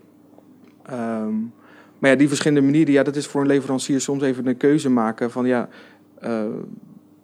Um, 0.92 1.52
maar 1.98 2.10
ja, 2.10 2.16
die 2.16 2.28
verschillende 2.28 2.62
manieren, 2.62 2.92
ja, 2.92 3.02
dat 3.02 3.16
is 3.16 3.26
voor 3.26 3.40
een 3.40 3.46
leverancier 3.46 4.00
soms 4.00 4.22
even 4.22 4.46
een 4.46 4.56
keuze 4.56 4.90
maken 4.90 5.30
van 5.30 5.46
ja, 5.46 5.68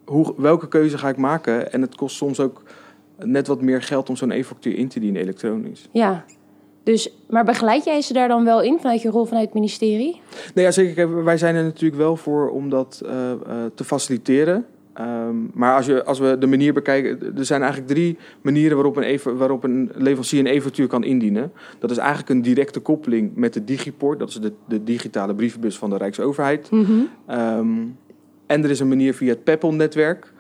hoe, 0.04 0.34
welke 0.36 0.68
keuze 0.68 0.98
ga 0.98 1.08
ik 1.08 1.16
maken? 1.16 1.72
En 1.72 1.80
het 1.80 1.94
kost 1.94 2.16
soms 2.16 2.40
ook 2.40 2.62
net 3.18 3.46
wat 3.46 3.60
meer 3.60 3.82
geld 3.82 4.08
om 4.08 4.16
zo'n 4.16 4.30
e-factuur 4.30 4.74
in 4.74 4.88
te 4.88 5.00
dienen 5.00 5.22
elektronisch. 5.22 5.88
Ja, 5.92 6.24
dus, 6.90 7.12
maar 7.28 7.44
begeleid 7.44 7.84
jij 7.84 8.00
ze 8.00 8.12
daar 8.12 8.28
dan 8.28 8.44
wel 8.44 8.62
in 8.62 8.78
vanuit 8.78 9.02
je 9.02 9.10
rol 9.10 9.24
vanuit 9.24 9.44
het 9.44 9.54
ministerie? 9.54 10.20
Nee, 10.54 10.64
ja, 10.64 10.70
zeker. 10.70 11.24
Wij 11.24 11.36
zijn 11.36 11.54
er 11.54 11.64
natuurlijk 11.64 12.00
wel 12.00 12.16
voor 12.16 12.50
om 12.50 12.70
dat 12.70 13.02
uh, 13.04 13.10
uh, 13.10 13.54
te 13.74 13.84
faciliteren. 13.84 14.66
Um, 15.00 15.50
maar 15.54 15.76
als, 15.76 15.86
je, 15.86 16.04
als 16.04 16.18
we 16.18 16.36
de 16.38 16.46
manier 16.46 16.72
bekijken, 16.72 17.36
er 17.36 17.44
zijn 17.44 17.62
eigenlijk 17.62 17.92
drie 17.92 18.18
manieren 18.40 18.76
waarop 18.76 18.96
een, 18.96 19.02
even, 19.02 19.36
waarop 19.36 19.64
een 19.64 19.90
leverancier 19.94 20.40
een 20.40 20.46
eventuur 20.46 20.86
kan 20.86 21.04
indienen. 21.04 21.52
Dat 21.78 21.90
is 21.90 21.96
eigenlijk 21.96 22.28
een 22.28 22.42
directe 22.42 22.80
koppeling 22.80 23.30
met 23.34 23.52
de 23.52 23.64
Digiport, 23.64 24.18
dat 24.18 24.28
is 24.28 24.34
de, 24.34 24.52
de 24.68 24.84
digitale 24.84 25.34
brievenbus 25.34 25.78
van 25.78 25.90
de 25.90 25.96
Rijksoverheid. 25.96 26.70
Mm 26.70 26.84
-hmm. 26.84 27.08
um, 27.38 27.96
en 28.46 28.64
er 28.64 28.70
is 28.70 28.80
een 28.80 28.88
manier 28.88 29.14
via 29.14 29.28
het 29.28 29.44
PEPPEL-netwerk. 29.44 30.32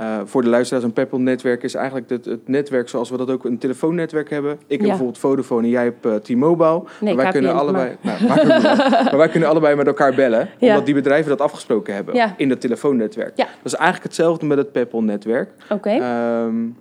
Uh, 0.00 0.20
voor 0.24 0.42
de 0.42 0.48
luisteraars, 0.48 0.84
een 0.84 0.92
Peppel-netwerk 0.92 1.62
is 1.62 1.74
eigenlijk 1.74 2.10
het, 2.10 2.24
het, 2.24 2.48
netwerk 2.48 2.88
zoals 2.88 3.10
we 3.10 3.16
dat 3.16 3.30
ook 3.30 3.44
een 3.44 3.58
telefoonnetwerk 3.58 4.30
hebben. 4.30 4.52
Ik 4.66 4.78
heb 4.78 4.88
bijvoorbeeld 4.88 5.18
Vodafone 5.18 5.62
en 5.62 5.68
jij 5.68 5.84
hebt 5.84 6.06
uh, 6.06 6.14
T-Mobile. 6.14 6.82
Nee, 7.00 7.16
wij 7.16 7.30
kunnen 7.30 7.54
allebei, 7.54 7.96
maar... 8.00 8.18
Nou, 8.22 8.46
maar 9.04 9.16
wij 9.16 9.28
kunnen 9.28 9.48
allebei 9.48 9.76
met 9.76 9.86
elkaar 9.86 10.14
bellen, 10.14 10.48
ja. 10.58 10.68
omdat 10.68 10.86
die 10.86 10.94
bedrijven 10.94 11.28
dat 11.28 11.40
afgesproken 11.40 11.94
hebben 11.94 12.14
ja. 12.14 12.34
in 12.36 12.50
het 12.50 12.60
telefoonnetwerk. 12.60 13.36
Dat 13.36 13.46
is 13.62 13.74
eigenlijk 13.74 14.04
hetzelfde 14.04 14.46
met 14.46 14.58
het 14.58 14.72
Peppel-netwerk. 14.72 15.50
Oké. 15.70 15.74
Okay. 15.74 16.44
Um, 16.44 16.76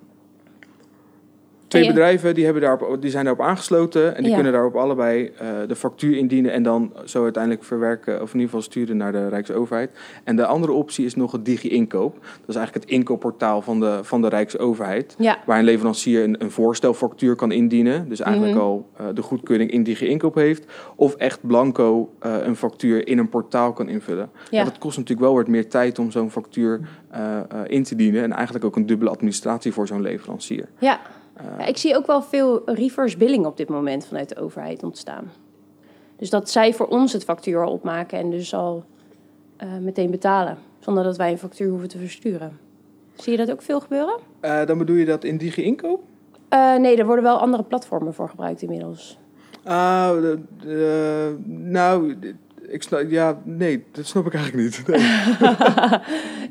Twee 1.68 1.88
bedrijven 1.88 2.36
die, 2.36 2.44
hebben 2.44 2.62
daarop, 2.62 3.02
die 3.02 3.12
zijn 3.12 3.26
daarop 3.26 3.46
aangesloten 3.46 4.16
en 4.16 4.24
die 4.24 4.34
kunnen 4.34 4.52
daarop 4.52 4.76
allebei 4.76 5.24
uh, 5.24 5.48
de 5.68 5.76
factuur 5.76 6.18
indienen 6.18 6.52
en 6.52 6.64
dan 6.64 6.94
zo 7.06 7.24
uiteindelijk 7.24 7.64
verwerken, 7.64 8.22
of 8.22 8.34
in 8.34 8.40
ieder 8.40 8.46
geval 8.46 8.62
sturen 8.62 8.98
naar 8.98 9.12
de 9.12 9.28
Rijksoverheid. 9.28 9.90
En 10.24 10.36
de 10.36 10.46
andere 10.46 10.72
optie 10.72 11.06
is 11.06 11.16
nog 11.16 11.32
het 11.32 11.46
Digi-inkoop. 11.46 12.14
Dat 12.14 12.50
is 12.50 12.56
eigenlijk 12.56 12.86
het 12.86 12.94
inkoopportaal 12.94 13.62
van 13.62 13.80
de, 13.80 14.00
van 14.02 14.22
de 14.22 14.28
Rijksoverheid, 14.28 15.16
ja. 15.18 15.38
waar 15.46 15.60
een 15.60 15.66
leverancier 15.66 16.24
een, 16.24 16.42
een 16.44 16.52
voorstelfactuur 16.52 17.36
kan 17.36 17.52
indienen, 17.52 18.10
dus 18.10 18.20
eigenlijk 18.20 18.54
mm 18.56 18.60
-hmm. 18.60 18.70
al 18.70 18.90
uh, 19.02 19.08
de 19.14 19.22
goedkeuring 19.22 19.72
in 19.72 19.84
Digi-inkoop 19.84 20.36
heeft, 20.36 20.66
of 20.96 21.16
echt 21.16 21.40
blanco 21.48 22.14
uh, 22.26 22.36
een 22.44 22.56
factuur 22.56 23.08
in 23.08 23.18
een 23.18 23.30
portaal 23.30 23.74
kan 23.74 23.90
invullen. 23.90 24.30
Ja. 24.50 24.64
dat 24.64 24.78
kost 24.78 24.98
natuurlijk 24.98 25.28
wel 25.28 25.36
wat 25.36 25.48
meer 25.48 25.70
tijd 25.70 26.00
om 26.00 26.12
zo'n 26.12 26.32
factuur 26.32 26.80
in 27.68 27.84
te 27.84 27.96
dienen 27.96 28.24
en 28.24 28.32
eigenlijk 28.32 28.66
ook 28.66 28.76
een 28.76 28.86
dubbele 28.86 29.10
administratie 29.10 29.72
voor 29.74 29.88
zo'n 29.88 30.02
leverancier. 30.02 30.68
Ja. 30.80 31.00
Ja, 31.44 31.66
ik 31.66 31.78
zie 31.78 31.96
ook 31.96 32.08
wel 32.08 32.22
veel 32.22 32.62
reverse 32.66 33.18
billing 33.18 33.46
op 33.46 33.58
dit 33.58 33.70
moment 33.70 34.06
vanuit 34.06 34.30
de 34.30 34.38
overheid 34.38 34.84
ontstaan. 34.84 35.32
Dus 36.16 36.30
dat 36.30 36.50
zij 36.50 36.74
voor 36.74 36.88
ons 36.88 37.14
het 37.14 37.24
factuur 37.24 37.64
al 37.64 37.72
opmaken 37.72 38.20
en 38.20 38.30
dus 38.30 38.54
al 38.54 38.84
uh, 39.64 39.78
meteen 39.82 40.12
betalen. 40.12 40.58
Zonder 40.80 41.04
dat 41.04 41.18
wij 41.18 41.32
een 41.32 41.38
factuur 41.38 41.70
hoeven 41.70 41.88
te 41.88 41.98
versturen. 41.98 42.60
Zie 43.16 43.32
je 43.32 43.38
dat 43.38 43.52
ook 43.52 43.62
veel 43.62 43.80
gebeuren? 43.80 44.20
Uh, 44.42 44.66
dan 44.66 44.78
bedoel 44.78 44.96
je 44.96 45.06
dat 45.06 45.24
in 45.24 45.38
Digi-inkoop? 45.38 46.04
Uh, 46.54 46.76
nee, 46.76 46.98
er 46.98 47.06
worden 47.06 47.24
wel 47.24 47.40
andere 47.40 47.64
platformen 47.64 48.14
voor 48.14 48.30
gebruikt 48.30 48.62
inmiddels. 48.62 49.18
Ah, 49.64 50.12
nou, 51.46 52.16
ik 52.68 52.84
snap, 52.84 53.02
ja, 53.10 53.42
nee, 53.44 53.84
dat 53.92 54.06
snap 54.06 54.26
ik 54.26 54.34
eigenlijk 54.34 54.64
niet. 54.64 54.88
Nee, 54.88 56.00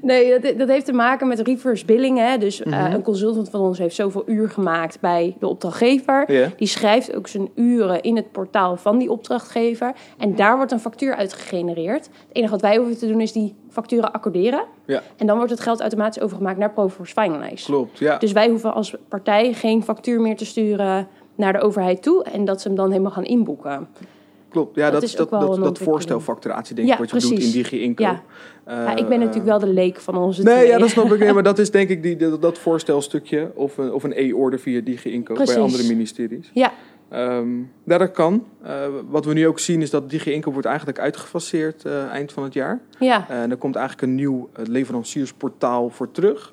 nee 0.30 0.40
dat, 0.40 0.58
dat, 0.58 0.68
heeft 0.68 0.84
te 0.84 0.92
maken 0.92 1.28
met 1.28 1.40
reverse 1.40 1.84
billing. 1.84 2.18
Hè? 2.18 2.38
Dus 2.38 2.62
mm 2.64 2.72
-hmm. 2.72 2.86
uh, 2.86 2.92
een 2.92 3.02
consultant 3.02 3.50
van 3.50 3.60
ons 3.60 3.78
heeft 3.78 3.94
zoveel 3.94 4.22
uur 4.26 4.50
gemaakt 4.50 5.00
bij 5.00 5.36
de 5.38 5.46
opdrachtgever. 5.46 6.32
Yeah. 6.32 6.50
Die 6.56 6.68
schrijft 6.68 7.14
ook 7.14 7.26
zijn 7.26 7.48
uren 7.54 8.02
in 8.02 8.16
het 8.16 8.32
portaal 8.32 8.76
van 8.76 8.98
die 8.98 9.10
opdrachtgever. 9.10 9.92
En 10.18 10.34
daar 10.34 10.56
wordt 10.56 10.72
een 10.72 10.80
factuur 10.80 11.14
uitgegenereerd. 11.14 12.04
Het 12.04 12.12
enige 12.32 12.52
wat 12.52 12.60
wij 12.60 12.76
hoeven 12.76 12.98
te 12.98 13.06
doen 13.06 13.20
is 13.20 13.32
die 13.32 13.54
facturen 13.70 14.12
accorderen. 14.12 14.64
Ja. 14.86 15.02
En 15.16 15.26
dan 15.26 15.36
wordt 15.36 15.50
het 15.50 15.60
geld 15.60 15.80
automatisch 15.80 16.22
overgemaakt 16.22 16.58
naar 16.58 16.72
Proforce 16.72 17.12
Finalize. 17.12 17.64
Klopt, 17.64 17.98
ja. 17.98 18.18
Dus 18.18 18.32
wij 18.32 18.48
hoeven 18.48 18.74
als 18.74 18.94
partij 19.08 19.52
geen 19.52 19.82
factuur 19.82 20.20
meer 20.20 20.36
te 20.36 20.44
sturen 20.44 21.08
naar 21.34 21.52
de 21.52 21.60
overheid 21.60 22.02
toe. 22.02 22.24
En 22.24 22.44
dat 22.44 22.60
ze 22.60 22.68
hem 22.68 22.76
dan 22.76 22.90
helemaal 22.90 23.12
gaan 23.12 23.24
inboeken. 23.24 23.88
Klopt, 24.48 24.76
ja, 24.76 24.84
dat, 24.84 24.92
dat 24.92 25.02
is 25.02 25.14
dat, 25.14 25.30
dat, 25.30 25.56
dat 25.56 25.78
voorstelfacturatie, 25.78 26.74
denk 26.74 26.88
ik, 26.88 26.94
ja, 26.94 27.00
wat 27.00 27.10
je 27.10 27.16
precies. 27.16 27.44
doet 27.44 27.54
in 27.54 27.62
Digi-inkoop. 27.62 28.06
Ja. 28.06 28.22
Uh, 28.68 28.74
ja. 28.74 28.96
ik 28.96 29.08
ben 29.08 29.18
natuurlijk 29.18 29.46
wel 29.46 29.58
de 29.58 29.66
leek 29.66 30.00
van 30.00 30.16
onze 30.16 30.42
Nee, 30.42 30.54
twee. 30.54 30.68
ja, 30.68 30.78
dat 30.78 30.88
snap 30.88 31.12
ik. 31.12 31.18
Nee, 31.18 31.32
maar 31.38 31.42
dat 31.42 31.58
is 31.58 31.70
denk 31.70 31.88
ik 31.88 32.02
die, 32.02 32.16
dat, 32.16 32.42
dat 32.42 32.58
voorstelstukje 32.58 33.50
of 33.54 33.78
een, 33.78 33.92
of 33.92 34.02
een 34.04 34.12
e-order 34.16 34.58
via 34.58 34.80
Digi-inkoop 34.80 35.36
bij 35.36 35.58
andere 35.58 35.82
ministeries. 35.82 36.50
Ja. 36.54 36.72
Um, 37.12 37.70
ja, 37.84 37.98
dat 37.98 38.10
kan. 38.10 38.44
Uh, 38.64 38.70
wat 39.08 39.24
we 39.24 39.32
nu 39.32 39.46
ook 39.46 39.58
zien 39.58 39.82
is 39.82 39.90
dat 39.90 40.10
Digi-inkoop 40.10 40.52
wordt 40.52 40.68
eigenlijk 40.68 40.98
uitgefaseerd 40.98 41.84
uh, 41.86 42.04
eind 42.04 42.32
van 42.32 42.42
het 42.42 42.52
jaar. 42.52 42.80
Ja. 42.98 43.28
en 43.28 43.50
er 43.50 43.56
komt 43.56 43.76
eigenlijk 43.76 44.06
een 44.06 44.14
nieuw 44.14 44.48
leveranciersportaal 44.52 45.90
voor 45.90 46.10
terug. 46.10 46.52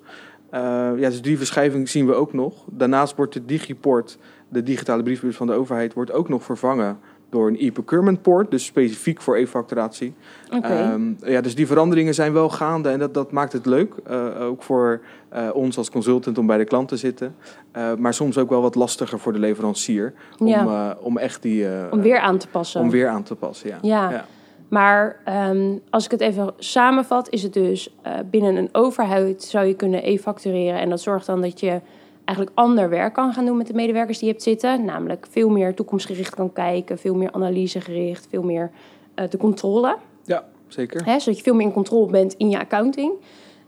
ja, 0.52 1.10
dus 1.10 1.22
die 1.22 1.38
verschuiving 1.38 1.90
zien 1.90 2.06
we 2.06 2.14
ook 2.14 2.34
nog. 2.34 2.66
Daarnaast 2.72 3.16
wordt 3.16 3.34
de 3.34 3.46
Digiport, 3.46 4.18
de 4.50 4.64
digitale 4.64 5.04
briefbus 5.04 5.36
van 5.36 5.48
de 5.48 5.54
overheid, 5.54 5.94
wordt 5.94 6.12
ook 6.12 6.30
nog 6.30 6.44
vervangen 6.44 7.00
door 7.34 7.48
een 7.48 7.58
e-procurement 7.60 8.22
port, 8.22 8.52
dus 8.52 8.66
specifiek 8.66 9.22
voor 9.22 9.36
e-facturatie. 9.36 10.14
Okay. 10.52 10.92
Um, 10.94 11.18
ja, 11.26 11.42
dus 11.42 11.56
die 11.56 11.68
veranderingen 11.68 12.14
zijn 12.14 12.34
wel 12.34 12.50
gaande 12.50 12.90
en 12.90 13.00
dat, 13.00 13.14
dat 13.14 13.32
maakt 13.32 13.54
het 13.54 13.66
leuk. 13.66 13.94
Uh, 14.10 14.42
ook 14.42 14.64
voor 14.64 15.02
uh, 15.34 15.50
ons 15.54 15.78
als 15.78 15.90
consultant 15.90 16.38
om 16.38 16.48
bij 16.48 16.58
de 16.58 16.64
klant 16.64 16.88
te 16.88 16.98
zitten. 16.98 17.36
Uh, 17.78 17.94
maar 17.96 18.14
soms 18.14 18.38
ook 18.38 18.50
wel 18.50 18.62
wat 18.62 18.76
lastiger 18.76 19.20
voor 19.20 19.34
de 19.34 19.40
leverancier 19.40 20.14
om, 20.38 20.48
ja. 20.48 20.98
om 21.02 21.18
echt 21.18 21.42
die... 21.42 21.68
om 21.92 22.02
weer 22.02 22.20
aan 22.20 22.38
te 22.38 22.48
passen. 22.48 22.82
Om 22.82 22.90
weer 22.90 23.08
aan 23.08 23.24
te 23.24 23.36
passen, 23.36 23.70
ja. 23.70 23.78
ja. 23.82 24.12
ja. 24.12 24.26
Maar 24.68 25.20
um, 25.50 25.82
als 25.90 26.06
ik 26.06 26.12
het 26.12 26.22
even 26.22 26.54
samenvat, 26.58 27.30
is 27.30 27.44
het 27.44 27.54
dus 27.54 27.96
binnen 28.30 28.56
een 28.56 28.70
overheid 28.72 29.44
zou 29.44 29.66
je 29.66 29.74
kunnen 29.74 30.08
e-factureren. 30.08 30.80
En 30.80 30.90
dat 30.90 31.02
zorgt 31.02 31.26
dan 31.26 31.42
dat 31.42 31.60
je 31.60 31.82
eigenlijk 32.26 32.58
ander 32.58 32.90
werk 32.90 33.14
kan 33.14 33.34
gaan 33.34 33.46
doen 33.46 33.58
met 33.58 33.68
de 33.68 33.74
medewerkers 33.74 34.18
die 34.18 34.28
je 34.28 34.34
hebt 34.34 34.46
zitten. 34.46 34.86
Namelijk 34.86 35.28
veel 35.30 35.50
meer 35.50 35.76
toekomstgericht 35.76 36.36
kan 36.36 36.54
kijken, 36.54 36.98
veel 36.98 37.16
meer 37.16 37.32
analysegericht, 37.32 38.28
veel 38.30 38.44
meer 38.44 38.72
uh, 39.16 39.30
de 39.30 39.38
controle. 39.38 39.98
Ja, 40.24 40.44
zeker. 40.68 41.06
Hè, 41.06 41.20
zodat 41.20 41.38
je 41.38 41.44
veel 41.44 41.56
meer 41.56 41.66
in 41.66 41.74
controle 41.74 42.12
bent 42.12 42.34
in 42.34 42.50
je 42.50 42.60
accounting. 42.60 43.12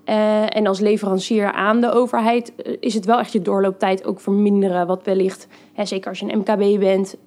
Uh, 0.05 0.55
en 0.55 0.67
als 0.67 0.79
leverancier 0.79 1.51
aan 1.51 1.81
de 1.81 1.91
overheid 1.91 2.53
uh, 2.57 2.77
is 2.79 2.93
het 2.93 3.05
wel 3.05 3.19
echt 3.19 3.31
je 3.31 3.41
doorlooptijd 3.41 4.05
ook 4.05 4.19
verminderen. 4.19 4.87
Wat 4.87 5.03
wellicht, 5.03 5.47
hè, 5.73 5.85
zeker 5.85 6.09
als 6.09 6.19
je 6.19 6.31
een 6.31 6.37
MKB 6.37 6.79
bent, 6.79 7.17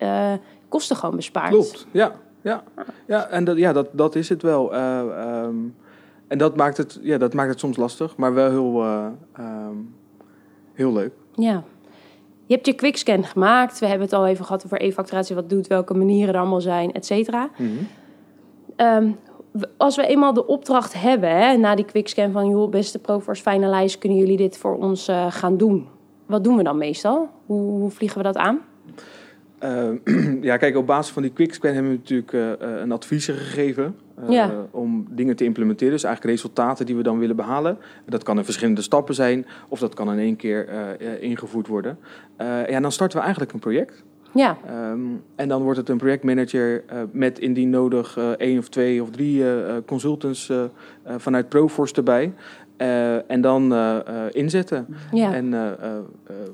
kosten 0.68 0.96
gewoon 0.96 1.16
bespaart. 1.16 1.50
Klopt, 1.50 1.86
ja. 1.90 2.12
Ja, 2.40 2.62
ja 3.06 3.28
en 3.28 3.44
dat, 3.44 3.56
ja, 3.56 3.72
dat, 3.72 3.88
dat 3.92 4.14
is 4.14 4.28
het 4.28 4.42
wel. 4.42 4.74
Um, 4.74 5.74
en 6.28 6.38
dat 6.38 6.56
maakt, 6.56 6.76
het, 6.76 6.98
ja, 7.02 7.18
dat 7.18 7.34
maakt 7.34 7.50
het 7.50 7.58
soms 7.58 7.76
lastig, 7.76 8.16
maar 8.16 8.34
wel 8.34 8.50
heel, 8.50 8.84
um, 9.38 9.94
heel 10.78 10.92
leuk. 10.92 11.12
Ja. 11.34 11.64
Je 12.46 12.54
hebt 12.54 12.66
je 12.66 12.72
quickscan 12.72 13.24
gemaakt. 13.24 13.78
We 13.78 13.86
hebben 13.86 14.06
het 14.06 14.16
al 14.16 14.26
even 14.26 14.44
gehad 14.44 14.64
over 14.64 14.82
e-facturatie, 14.82 15.34
wat 15.34 15.50
doet, 15.50 15.66
welke 15.66 15.94
manieren 15.94 16.34
er 16.34 16.40
allemaal 16.40 16.60
zijn, 16.60 16.92
et 16.92 17.06
cetera. 17.06 17.50
Mm 17.56 17.66
-hmm. 17.66 18.86
um, 18.86 19.16
als 19.76 19.96
we 19.96 20.06
eenmaal 20.06 20.32
de 20.32 20.46
opdracht 20.46 21.00
hebben, 21.00 21.30
hè, 21.30 21.56
na 21.56 21.74
die 21.74 21.84
quickscan 21.84 22.32
van... 22.32 22.48
joh, 22.48 22.70
beste 22.70 22.98
Proforce 22.98 23.42
Finalize, 23.42 23.98
kunnen 23.98 24.18
jullie 24.18 24.36
dit 24.36 24.56
voor 24.56 24.76
ons 24.76 25.08
uh, 25.08 25.26
gaan 25.30 25.56
doen? 25.56 25.86
Wat 26.26 26.44
doen 26.44 26.56
we 26.56 26.62
dan 26.62 26.78
meestal? 26.78 27.28
Hoe, 27.46 27.60
hoe 27.60 27.90
vliegen 27.90 28.18
we 28.18 28.24
dat 28.24 28.36
aan? 28.36 28.60
Uh, 29.64 30.42
ja, 30.50 30.56
kijk, 30.56 30.76
op 30.76 30.86
basis 30.86 31.12
van 31.12 31.22
die 31.22 31.32
quickscan 31.32 31.72
hebben 31.72 31.90
we 31.90 31.98
natuurlijk 31.98 32.32
uh, 32.32 32.80
een 32.80 32.92
advies 32.92 33.24
gegeven... 33.24 33.96
Ja. 34.28 34.66
om 34.70 35.06
dingen 35.10 35.36
te 35.36 35.44
implementeren. 35.44 35.92
Dus 35.92 36.04
eigenlijk 36.04 36.34
resultaten 36.34 36.86
die 36.86 36.96
we 36.96 37.02
dan 37.02 37.18
willen 37.18 37.36
behalen. 37.36 37.78
Dat 38.06 38.22
kan 38.22 38.38
in 38.38 38.44
verschillende 38.44 38.82
stappen 38.82 39.14
zijn, 39.14 39.46
of 39.68 39.78
dat 39.78 39.94
kan 39.94 40.12
in 40.12 40.18
één 40.18 40.36
keer 40.36 40.68
ingevoerd 41.20 41.66
worden. 41.66 41.98
ja, 42.68 42.80
dan 42.80 42.92
starten 42.92 43.16
we 43.16 43.22
eigenlijk 43.22 43.52
een 43.52 43.60
project... 43.60 44.04
Ja. 44.34 44.56
Um, 44.90 45.22
en 45.34 45.48
dan 45.48 45.62
wordt 45.62 45.78
het 45.78 45.88
een 45.88 45.96
projectmanager 45.96 46.84
uh, 46.92 47.00
met 47.10 47.38
indien 47.38 47.70
nodig 47.70 48.16
uh, 48.18 48.28
één 48.30 48.58
of 48.58 48.68
twee 48.68 49.02
of 49.02 49.10
drie 49.10 49.42
uh, 49.42 49.76
consultants 49.86 50.52
vanuit 51.16 51.48
Proforce 51.48 51.94
erbij. 51.94 52.32
En 53.26 53.40
dan 53.40 53.74
inzetten. 54.30 54.86
Ja. 55.12 55.34
En 55.34 55.76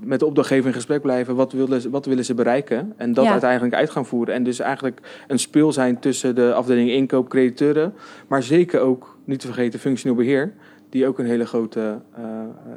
met 0.00 0.18
de 0.20 0.26
opdrachtgever 0.26 0.66
in 0.66 0.72
gesprek 0.72 1.02
blijven. 1.02 1.34
Wat 1.34 1.52
willen, 1.52 1.80
ze, 1.80 1.90
wat 1.90 2.06
willen 2.06 2.24
ze 2.24 2.34
bereiken? 2.34 2.92
En 2.96 3.12
dat 3.12 3.24
ja. 3.24 3.30
uiteindelijk 3.30 3.74
uit 3.74 3.90
gaan 3.90 4.06
voeren. 4.06 4.34
En 4.34 4.44
dus 4.44 4.58
eigenlijk 4.58 5.00
een 5.28 5.38
speel 5.38 5.72
zijn 5.72 5.98
tussen 5.98 6.34
de 6.34 6.54
afdeling 6.54 6.90
inkoop, 6.90 7.28
crediteuren. 7.28 7.94
Maar 8.28 8.42
zeker 8.42 8.80
ook, 8.80 9.18
niet 9.24 9.40
te 9.40 9.46
vergeten, 9.46 9.80
functioneel 9.80 10.16
beheer 10.16 10.52
die 10.88 11.06
ook 11.06 11.18
een 11.18 11.26
hele 11.26 11.46
grote 11.46 12.00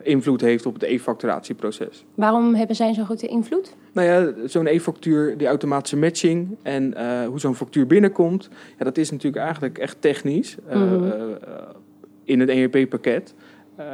invloed 0.04 0.42
heeft 0.42 0.66
op 0.66 0.74
het 0.74 0.84
e-facturatieproces. 0.84 2.06
Waarom 2.16 2.56
hebben 2.56 2.76
zij 2.76 2.94
zo'n 2.94 3.06
grote 3.06 3.28
invloed? 3.28 3.76
Nou 3.94 4.08
ja, 4.08 4.48
zo'n 4.48 4.68
e-factuur, 4.68 5.38
die 5.38 5.48
automatische 5.48 5.98
matching 5.98 6.58
en 6.62 6.94
hoe 7.26 7.40
zo'n 7.40 7.56
factuur 7.56 7.88
binnenkomt, 7.88 8.50
ja, 8.78 8.86
dat 8.86 8.98
is 8.98 9.12
natuurlijk 9.12 9.44
eigenlijk 9.44 9.78
echt 9.78 9.98
technisch 10.00 10.58
mm 10.74 10.82
-hmm. 10.82 11.14
In 12.28 12.40
het 12.40 12.50
ERP-pakket. 12.50 13.34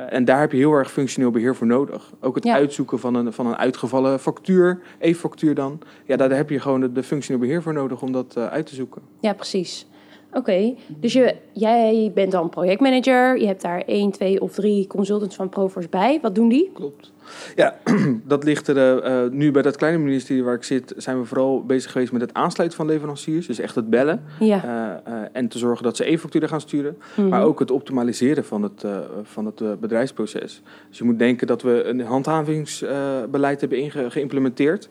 en 0.09 0.25
daar 0.25 0.39
heb 0.39 0.51
je 0.51 0.57
heel 0.57 0.73
erg 0.73 0.91
functioneel 0.91 1.31
beheer 1.31 1.55
voor 1.55 1.67
nodig. 1.67 2.11
Ook 2.19 2.35
het 2.35 2.43
ja. 2.43 2.53
uitzoeken 2.53 2.99
van 2.99 3.15
een, 3.15 3.33
van 3.33 3.47
een 3.47 3.57
uitgevallen 3.57 4.19
factuur, 4.19 4.79
e-factuur 4.99 5.55
dan. 5.55 5.79
Ja, 6.05 6.15
daar 6.15 6.35
heb 6.35 6.49
je 6.49 6.59
gewoon 6.59 6.79
de, 6.79 6.91
de 6.91 7.03
functioneel 7.03 7.41
beheer 7.41 7.61
voor 7.61 7.73
nodig 7.73 8.01
om 8.01 8.11
dat 8.11 8.37
uit 8.37 8.65
te 8.65 8.75
zoeken. 8.75 9.01
Ja, 9.19 9.33
precies. 9.33 9.87
Oké, 10.33 10.39
okay. 10.39 10.77
dus 10.87 11.13
je, 11.13 11.35
jij 11.51 12.11
bent 12.13 12.31
dan 12.31 12.49
projectmanager. 12.49 13.39
Je 13.39 13.45
hebt 13.45 13.61
daar 13.61 13.81
één, 13.85 14.11
twee 14.11 14.41
of 14.41 14.53
drie 14.53 14.87
consultants 14.87 15.35
van 15.35 15.49
Proforce 15.49 15.89
bij. 15.89 16.19
Wat 16.21 16.35
doen 16.35 16.49
die? 16.49 16.71
Klopt. 16.73 17.11
Ja, 17.55 17.75
dat 18.23 18.43
ligt 18.43 18.67
er 18.67 19.05
uh, 19.05 19.31
nu 19.31 19.51
bij 19.51 19.61
dat 19.61 19.75
kleine 19.75 19.99
ministerie 19.99 20.43
waar 20.43 20.55
ik 20.55 20.63
zit, 20.63 20.93
zijn 20.97 21.19
we 21.19 21.25
vooral 21.25 21.65
bezig 21.65 21.91
geweest 21.91 22.11
met 22.11 22.21
het 22.21 22.33
aansluiten 22.33 22.77
van 22.77 22.87
leveranciers. 22.87 23.47
Dus 23.47 23.59
echt 23.59 23.75
het 23.75 23.89
bellen. 23.89 24.23
Ja. 24.39 24.65
Uh, 24.65 25.13
uh, 25.13 25.21
en 25.31 25.47
te 25.47 25.57
zorgen 25.57 25.83
dat 25.83 25.95
ze 25.95 26.11
e-facturen 26.11 26.49
gaan 26.49 26.61
sturen. 26.61 26.95
Mm 26.97 27.05
-hmm. 27.15 27.27
Maar 27.27 27.43
ook 27.43 27.59
het 27.59 27.71
optimaliseren 27.71 28.45
van 28.45 28.63
het, 28.63 28.85
van 29.23 29.45
het 29.45 29.79
bedrijfsproces. 29.79 30.61
Dus 30.89 30.97
je 30.97 31.03
moet 31.03 31.19
denken 31.19 31.47
dat 31.47 31.61
we 31.61 31.83
een 31.83 32.01
handhavingsbeleid 32.01 33.59
hebben 33.59 33.91
geïmplementeerd. 34.11 34.89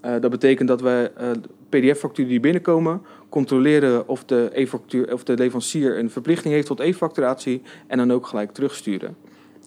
dat 0.00 0.30
betekent 0.30 0.68
dat 0.68 0.80
we 0.80 1.10
pdf-facturen 1.68 2.30
die 2.30 2.40
binnenkomen 2.40 3.02
controleren 3.28 4.08
of 4.08 4.24
de, 4.24 5.06
of 5.12 5.24
de 5.24 5.34
leverancier 5.34 5.98
een 5.98 6.10
verplichting 6.10 6.54
heeft 6.54 6.66
tot 6.66 6.80
e-facturatie 6.80 7.62
en 7.86 7.98
dan 7.98 8.12
ook 8.12 8.26
gelijk 8.26 8.52
terugsturen. 8.52 9.16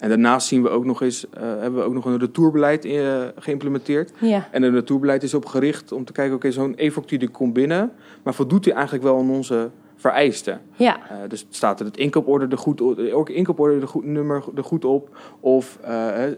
En 0.02 0.10
daarnaast 0.10 0.48
zien 0.48 0.64
we 0.64 0.70
ook 0.70 0.86
nog 0.86 1.02
eens, 1.02 1.26
uh, 1.26 1.42
hebben 1.42 1.76
we 1.80 1.86
ook 1.86 1.94
nog 1.94 2.06
een 2.06 2.20
retourbeleid 2.20 2.86
uh, 2.86 3.24
geïmplementeerd. 3.36 4.12
Ja. 4.20 4.48
En 4.52 4.64
een 4.64 4.74
retourbeleid 4.74 5.24
is 5.24 5.34
op 5.34 5.46
gericht 5.46 5.92
om 5.92 6.06
te 6.06 6.12
kijken, 6.12 6.36
oké, 6.36 6.48
okay, 6.48 6.64
zo'n 6.64 6.74
e-factuur 6.76 7.20
die 7.20 7.30
komt 7.30 7.54
binnen, 7.54 7.92
maar 8.24 8.34
voldoet 8.34 8.64
die 8.64 8.74
eigenlijk 8.74 9.04
wel 9.04 9.18
aan 9.18 9.30
onze 9.30 9.70
vereisten? 9.96 10.62
Ja. 10.76 10.98
Uh, 10.98 11.18
dus 11.28 11.46
staat 11.50 11.80
er 11.80 11.86
het 11.86 11.98
inkooporde 11.98 12.48
er 12.48 12.58
goed, 12.58 12.82
ook 13.12 13.30
inkooporde 13.30 13.82
er 13.82 13.88
goed, 13.88 14.06
nummer 14.06 14.44
er 14.56 14.64
goed 14.64 14.86
op? 14.86 15.18
Of 15.40 15.80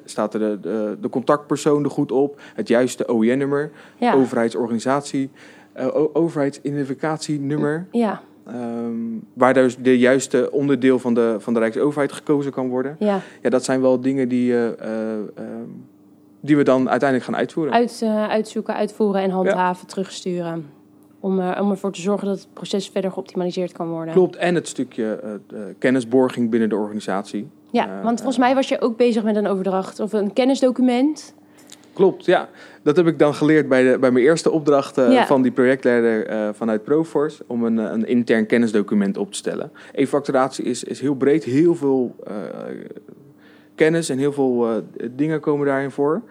staat 0.05 0.33
er 0.33 0.39
de, 0.39 0.59
de, 0.61 0.97
de, 1.01 1.09
contactpersoon 1.09 1.83
er 1.83 1.89
goed 1.89 2.11
op? 2.11 2.41
Het 2.53 2.67
juiste 2.67 3.07
OIN-nummer, 3.07 3.71
ja. 3.97 4.13
overheidsorganisatie 4.13 5.29
uh, 5.79 5.87
overheidsidentificatienummer. 6.13 7.87
Ja. 7.91 8.21
Um, 8.47 9.23
waar 9.33 9.53
dus 9.53 9.77
de 9.77 9.97
juiste 9.97 10.51
onderdeel 10.51 10.99
van 10.99 11.13
de, 11.13 11.35
van 11.39 11.53
de 11.53 11.59
Rijksoverheid 11.59 12.11
gekozen 12.11 12.51
kan 12.51 12.67
worden. 12.69 12.95
Ja. 12.99 13.19
ja 13.41 13.49
dat 13.49 13.63
zijn 13.63 13.81
wel 13.81 14.01
dingen 14.01 14.29
die, 14.29 14.51
uh, 14.51 14.65
uh, 14.65 14.73
die 16.39 16.57
we 16.57 16.63
dan 16.63 16.89
uiteindelijk 16.89 17.29
gaan 17.29 17.39
uitvoeren. 17.39 17.73
Uit, 17.73 18.03
uitzoeken, 18.29 18.75
uitvoeren 18.75 19.21
en 19.21 19.29
handhaven, 19.29 19.83
ja. 19.87 19.93
terugsturen. 19.93 20.65
Om, 21.19 21.39
om 21.39 21.71
ervoor 21.71 21.91
te 21.91 22.01
zorgen 22.01 22.27
dat 22.27 22.37
het 22.37 22.47
proces 22.53 22.89
verder 22.89 23.11
geoptimaliseerd 23.11 23.71
kan 23.71 23.89
worden. 23.89 24.13
Klopt, 24.13 24.35
en 24.35 24.55
het 24.55 24.67
stukje 24.67 25.39
kennisborging 25.79 26.49
binnen 26.49 26.69
de 26.69 26.75
organisatie. 26.75 27.47
Ja, 27.71 28.01
want 28.03 28.17
volgens 28.17 28.37
mij 28.37 28.55
was 28.55 28.67
je 28.67 28.81
ook 28.81 28.97
bezig 28.97 29.23
met 29.23 29.35
een 29.35 29.47
overdracht 29.47 29.99
of 29.99 30.13
een 30.13 30.33
kennisdocument. 30.33 31.33
Klopt, 31.93 32.25
ja. 32.25 32.49
Dat 32.81 32.95
heb 32.95 33.07
ik 33.07 33.19
dan 33.19 33.33
geleerd 33.33 33.67
bij, 33.67 33.91
de, 33.91 33.99
bij 33.99 34.11
mijn 34.11 34.25
eerste 34.25 34.51
opdracht 34.51 34.97
uh, 34.97 35.11
ja. 35.11 35.25
van 35.25 35.41
die 35.41 35.51
projectleider 35.51 36.31
uh, 36.31 36.49
vanuit 36.53 36.83
Proforce. 36.83 37.43
Om 37.47 37.63
een, 37.63 37.77
een 37.77 38.07
intern 38.07 38.45
kennisdocument 38.45 39.17
op 39.17 39.31
te 39.31 39.37
stellen. 39.37 39.71
E-facturatie 39.91 40.65
is, 40.65 40.83
is 40.83 40.99
heel 40.99 41.15
breed. 41.15 41.43
Heel 41.43 41.75
veel 41.75 42.15
uh, 42.27 42.33
kennis 43.75 44.09
en 44.09 44.17
heel 44.17 44.33
veel 44.33 44.83
dingen 45.11 45.39
komen 45.39 45.67
daarin 45.67 45.91
voor. 45.91 46.21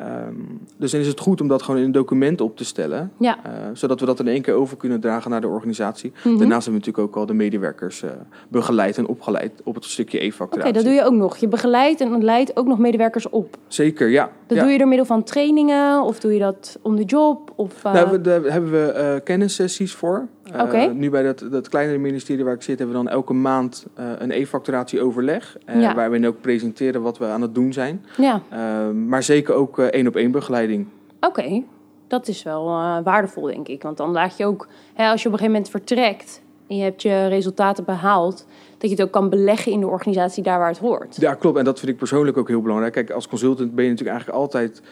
Um, 0.00 0.60
dus 0.76 0.90
dan 0.90 1.00
is 1.00 1.06
het 1.06 1.20
goed 1.20 1.40
om 1.40 1.48
dat 1.48 1.62
gewoon 1.62 1.80
in 1.80 1.86
een 1.86 1.92
document 1.92 2.40
op 2.40 2.56
te 2.56 2.64
stellen. 2.64 3.12
Ja. 3.18 3.38
Uh, 3.46 3.52
zodat 3.72 4.00
we 4.00 4.06
dat 4.06 4.20
in 4.20 4.28
één 4.28 4.42
keer 4.42 4.54
over 4.54 4.76
kunnen 4.76 5.00
dragen 5.00 5.30
naar 5.30 5.40
de 5.40 5.48
organisatie. 5.48 6.10
Mm 6.10 6.22
-hmm. 6.22 6.38
Daarnaast 6.38 6.64
hebben 6.64 6.82
we 6.82 6.86
natuurlijk 6.86 7.16
ook 7.16 7.20
al 7.20 7.26
de 7.26 7.34
medewerkers 7.34 8.02
uh, 8.02 8.10
begeleid 8.48 8.98
en 8.98 9.06
opgeleid 9.06 9.52
op 9.64 9.74
het 9.74 9.84
stukje 9.84 10.18
e-facturatie. 10.18 10.58
Oké, 10.58 10.68
okay, 10.68 10.72
dat 10.72 10.84
doe 10.84 10.92
je 10.92 11.04
ook 11.04 11.20
nog. 11.20 11.36
Je 11.36 11.48
begeleidt 11.48 12.00
en 12.00 12.24
leidt 12.24 12.56
ook 12.56 12.66
nog 12.66 12.78
medewerkers 12.78 13.28
op. 13.28 13.56
Zeker, 13.66 14.08
ja. 14.08 14.30
Dat 14.46 14.56
ja. 14.56 14.62
doe 14.62 14.72
je 14.72 14.78
door 14.78 14.88
middel 14.88 15.06
van 15.06 15.22
trainingen 15.22 16.02
of 16.02 16.20
doe 16.20 16.32
je 16.32 16.38
dat 16.38 16.78
om 16.82 16.96
de 16.96 17.04
job? 17.04 17.52
Of, 17.56 17.84
uh... 17.84 17.92
nou, 17.92 18.20
daar 18.20 18.42
hebben 18.42 18.70
we 18.70 19.20
kennissessies 19.24 19.92
voor. 19.92 20.28
Okay. 20.60 20.86
nu 20.86 21.10
bij 21.10 21.22
dat, 21.22 21.44
dat 21.50 21.68
kleinere 21.68 21.98
ministerie 21.98 22.44
waar 22.44 22.54
ik 22.54 22.62
zit, 22.62 22.78
hebben 22.78 22.96
we 22.96 23.02
dan 23.02 23.12
elke 23.12 23.32
maand 23.32 23.86
een 23.94 24.30
e-facturatieoverleg. 24.30 25.56
Ja. 25.66 25.94
Waar 25.94 26.10
we 26.10 26.26
ook 26.26 26.40
presenteren 26.40 27.02
wat 27.02 27.18
we 27.18 27.24
aan 27.24 27.42
het 27.42 27.54
doen 27.54 27.72
zijn. 27.72 28.04
Ja. 28.16 28.42
Ehm, 28.50 29.08
maar 29.08 29.22
zeker 29.22 29.54
ook 29.54 29.78
één 29.90 30.06
op 30.06 30.16
één 30.16 30.30
begeleiding. 30.30 30.86
Oké, 31.20 31.40
okay. 31.40 31.64
dat 32.06 32.28
is 32.28 32.42
wel 32.42 32.68
uh, 32.68 32.98
waardevol, 33.04 33.42
denk 33.42 33.68
ik. 33.68 33.82
Want 33.82 33.96
dan 33.96 34.10
laat 34.10 34.36
je 34.36 34.46
ook, 34.46 34.68
hè, 34.94 35.10
als 35.10 35.22
je 35.22 35.28
op 35.28 35.32
een 35.32 35.38
gegeven 35.38 35.52
moment 35.52 35.70
vertrekt 35.70 36.42
en 36.66 36.76
je 36.76 36.82
hebt 36.82 37.02
je 37.02 37.26
resultaten 37.26 37.84
behaald, 37.84 38.46
dat 38.78 38.90
je 38.90 38.96
het 38.96 39.02
ook 39.06 39.12
kan 39.12 39.30
beleggen 39.30 39.72
in 39.72 39.80
de 39.80 39.86
organisatie 39.86 40.42
daar 40.42 40.58
waar 40.58 40.68
het 40.68 40.78
hoort. 40.78 41.16
Ja, 41.16 41.34
klopt. 41.34 41.58
En 41.58 41.64
dat 41.64 41.78
vind 41.78 41.90
ik 41.90 41.98
persoonlijk 41.98 42.36
ook 42.36 42.48
heel 42.48 42.62
belangrijk. 42.62 42.92
Kijk, 42.92 43.10
als 43.10 43.28
consultant 43.28 43.74
ben 43.74 43.84
je 43.84 43.90
natuurlijk 43.90 44.16
eigenlijk 44.16 44.38
altijd. 44.42 44.82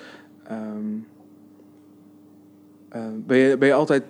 Um, 0.50 1.06
uh, 2.96 3.02
ben, 3.26 3.38
je, 3.38 3.58
ben 3.58 3.68
je 3.68 3.74
altijd 3.74 4.02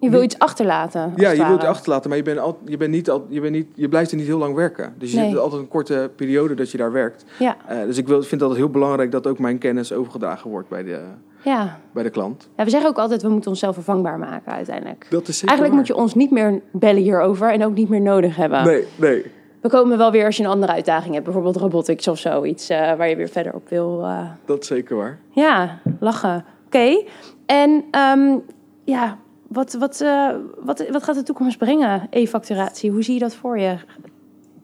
je 0.00 0.10
wil 0.10 0.22
iets 0.22 0.38
achterlaten. 0.38 1.12
Ja, 1.16 1.30
je 1.30 1.46
wilt 1.46 1.56
iets 1.56 1.64
achterlaten, 1.64 2.08
maar 2.08 2.18
je, 2.18 2.24
bent 2.24 2.38
al, 2.38 2.58
je, 2.64 2.76
bent 2.76 2.90
niet 2.90 3.10
al, 3.10 3.26
je, 3.28 3.40
bent 3.40 3.52
niet, 3.52 3.66
je 3.74 3.88
blijft 3.88 4.10
er 4.10 4.16
niet 4.16 4.26
heel 4.26 4.38
lang 4.38 4.54
werken. 4.54 4.94
Dus 4.98 5.12
je 5.12 5.18
nee. 5.18 5.28
zit 5.30 5.38
altijd 5.38 5.60
een 5.60 5.68
korte 5.68 6.10
periode 6.16 6.54
dat 6.54 6.70
je 6.70 6.78
daar 6.78 6.92
werkt. 6.92 7.24
Ja. 7.38 7.56
Uh, 7.70 7.82
dus 7.82 7.98
ik 7.98 8.06
wil, 8.06 8.22
vind 8.22 8.40
het 8.40 8.56
heel 8.56 8.70
belangrijk 8.70 9.10
dat 9.10 9.26
ook 9.26 9.38
mijn 9.38 9.58
kennis 9.58 9.92
overgedragen 9.92 10.50
wordt 10.50 10.68
bij 10.68 10.82
de, 10.82 11.00
ja. 11.42 11.78
bij 11.92 12.02
de 12.02 12.10
klant. 12.10 12.48
Ja, 12.56 12.64
we 12.64 12.70
zeggen 12.70 12.90
ook 12.90 12.98
altijd, 12.98 13.22
we 13.22 13.28
moeten 13.28 13.50
onszelf 13.50 13.74
vervangbaar 13.74 14.18
maken 14.18 14.52
uiteindelijk. 14.52 15.06
Dat 15.10 15.28
is 15.28 15.44
Eigenlijk 15.44 15.68
waar. 15.68 15.78
moet 15.78 15.86
je 15.86 15.96
ons 16.02 16.14
niet 16.14 16.30
meer 16.30 16.60
bellen 16.72 17.02
hierover 17.02 17.52
en 17.52 17.64
ook 17.64 17.74
niet 17.74 17.88
meer 17.88 18.00
nodig 18.00 18.36
hebben. 18.36 18.64
Nee, 18.64 18.84
nee. 18.96 19.24
We 19.60 19.68
komen 19.68 19.98
wel 19.98 20.10
weer 20.10 20.24
als 20.24 20.36
je 20.36 20.42
een 20.42 20.50
andere 20.50 20.72
uitdaging 20.72 21.12
hebt, 21.12 21.24
bijvoorbeeld 21.24 21.56
robotics 21.56 22.08
of 22.08 22.18
zoiets, 22.18 22.70
uh, 22.70 22.76
waar 22.78 23.08
je 23.08 23.16
weer 23.16 23.28
verder 23.28 23.54
op 23.54 23.68
wil. 23.68 24.00
Uh... 24.02 24.20
Dat 24.44 24.60
is 24.60 24.66
zeker 24.66 24.96
waar. 24.96 25.18
Ja, 25.30 25.80
lachen. 26.00 26.44
Oké. 26.66 26.76
Okay. 26.76 27.06
En 27.46 27.84
um, 28.18 28.42
ja, 28.84 29.18
wat, 29.48 29.72
wat, 29.72 30.00
uh, 30.00 30.34
wat, 30.58 30.88
wat 30.88 31.02
gaat 31.02 31.14
de 31.14 31.22
toekomst 31.22 31.58
brengen, 31.58 32.06
e-facturatie? 32.10 32.90
Hoe 32.90 33.02
zie 33.02 33.14
je 33.14 33.20
dat 33.20 33.34
voor 33.34 33.58
je? 33.58 33.76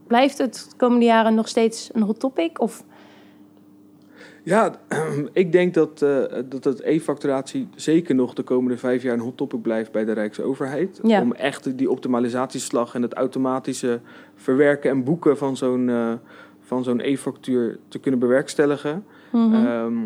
Blijft 0.07 0.39
het 0.39 0.67
de 0.71 0.77
komende 0.77 1.05
jaren 1.05 1.35
nog 1.35 1.49
steeds 1.49 1.91
een 1.93 2.03
hot 2.03 2.21
topic? 2.21 2.61
Of? 2.61 2.85
Ja, 4.43 4.75
ik 5.33 5.53
denk 5.53 5.75
dat, 5.75 6.03
uh, 6.03 6.25
dat 6.49 6.65
het 6.65 6.81
e-facturatie 6.81 7.69
zeker 7.75 8.15
nog 8.15 8.35
de 8.35 8.43
komende 8.43 8.79
vijf 8.79 9.03
jaar 9.03 9.15
een 9.15 9.21
hot 9.21 9.37
topic 9.37 9.63
blijft 9.63 9.93
bij 9.93 10.05
de 10.05 10.13
Rijksoverheid. 10.13 11.01
Ja. 11.03 11.21
Om 11.21 11.33
echt 11.33 11.79
die 11.79 11.91
optimalisatieslag 11.91 12.95
en 12.95 13.03
het 13.03 13.15
automatische 13.15 14.01
verwerken 14.35 14.91
en 14.91 15.05
boeken 15.05 15.39
van 15.39 15.57
zo'n 15.57 15.89
uh, 15.89 16.13
van 16.61 16.85
zo'n 16.85 17.01
e-factuur 17.01 17.79
te 17.89 17.99
kunnen 17.99 18.21
bewerkstelligen. 18.21 19.05
Mhm. 19.33 19.55
Ehm, 19.55 19.99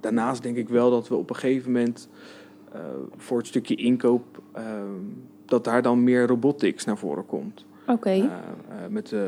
daarnaast 0.00 0.42
denk 0.42 0.56
ik 0.56 0.68
wel 0.68 0.90
dat 0.90 1.08
we 1.08 1.14
op 1.14 1.30
een 1.30 1.36
gegeven 1.36 1.72
moment 1.72 2.08
eh, 2.72 2.80
voor 3.16 3.38
het 3.38 3.46
stukje 3.46 3.74
inkoop, 3.74 4.42
ehm, 4.52 4.84
dat 5.44 5.64
daar 5.64 5.82
dan 5.82 6.04
meer 6.04 6.26
robotics 6.26 6.84
naar 6.84 6.98
voren 6.98 7.26
komt. 7.26 7.64
Oké. 7.86 8.08
Eh, 8.10 8.22
eh, 8.24 8.28
met, 8.88 9.12
eh, 9.12 9.20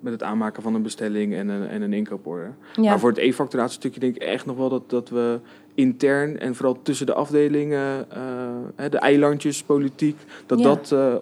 met 0.00 0.12
het 0.12 0.22
aanmaken 0.22 0.62
van 0.62 0.74
een 0.74 0.82
bestelling 0.82 1.34
en 1.34 1.48
een, 1.48 1.68
en 1.68 1.82
een 1.82 1.92
inkooporde. 1.92 2.50
ja. 2.74 2.82
Maar 2.82 2.98
voor 3.00 3.08
het 3.08 3.18
e-facturatiestukje 3.18 4.00
denk 4.00 4.14
ik 4.16 4.22
echt 4.22 4.46
nog 4.46 4.56
wel 4.56 4.68
dat, 4.68 4.90
dat 4.90 5.08
we 5.08 5.40
intern 5.74 6.38
en 6.38 6.54
vooral 6.54 6.82
tussen 6.82 7.06
de 7.06 7.14
afdelingen, 7.14 8.10
eh, 8.10 8.90
de 8.90 8.98
eilandjes, 8.98 9.62
politiek, 9.62 10.16
dat 10.46 10.58
Ja. 10.58 10.64
dat 10.64 10.92
eh, 10.92 11.14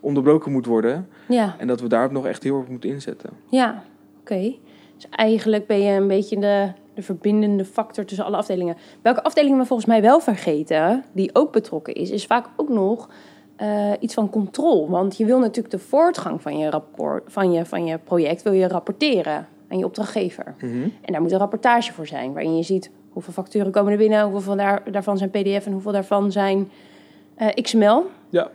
onderbroken 0.00 0.52
moet 0.52 0.66
worden. 0.66 1.08
ja. 1.28 1.54
En 1.58 1.66
dat 1.66 1.80
we 1.80 1.88
daarop 1.88 2.12
nog 2.12 2.26
echt 2.26 2.42
heel 2.42 2.58
erg 2.58 2.68
moeten 2.68 2.90
inzetten. 2.90 3.30
Ja, 3.50 3.84
oké. 4.20 4.54
Dus 4.94 5.06
eigenlijk 5.10 5.66
ben 5.66 5.80
je 5.80 5.92
een 5.92 6.08
beetje 6.08 6.38
de, 6.38 6.68
de 6.94 7.02
verbindende 7.02 7.64
factor 7.64 8.04
tussen 8.04 8.26
alle 8.26 8.36
afdelingen. 8.36 8.76
Welke 9.02 9.22
afdelingen 9.22 9.58
we 9.58 9.64
volgens 9.66 9.88
mij 9.88 10.02
wel 10.02 10.20
vergeten, 10.20 11.04
die 11.12 11.30
ook 11.32 11.52
betrokken 11.52 11.94
is, 11.94 12.10
is 12.10 12.26
vaak 12.26 12.46
ook 12.56 12.68
nog 12.68 13.08
eh, 13.56 13.92
iets 14.00 14.14
van 14.14 14.30
controle. 14.30 14.90
Want 14.90 15.16
je 15.16 15.24
wil 15.24 15.38
natuurlijk 15.38 15.70
de 15.70 15.78
voortgang 15.78 16.42
van 16.42 16.58
je, 16.58 16.70
rapport, 16.70 17.22
van, 17.26 17.52
je, 17.52 17.64
van 17.64 17.86
je 17.86 17.98
project 17.98 18.42
wil 18.42 18.52
je 18.52 18.68
rapporteren 18.68 19.46
aan 19.68 19.78
je 19.78 19.84
opdrachtgever. 19.84 20.54
En 21.00 21.12
daar 21.12 21.22
moet 21.22 21.32
een 21.32 21.38
rapportage 21.38 21.92
voor 21.92 22.06
zijn, 22.06 22.32
waarin 22.32 22.56
je 22.56 22.62
ziet 22.62 22.90
hoeveel 23.08 23.32
facturen 23.32 23.72
komen 23.72 23.92
er 23.92 23.98
binnen, 23.98 24.22
hoeveel 24.22 24.40
van 24.40 24.56
daar, 24.56 24.92
daarvan 24.92 25.18
zijn 25.18 25.30
PDF 25.30 25.66
en 25.66 25.72
hoeveel 25.72 25.92
daarvan 25.92 26.32
zijn 26.32 26.70
eh, 27.34 27.48
XML. 27.62 28.02
Ja. 28.28 28.50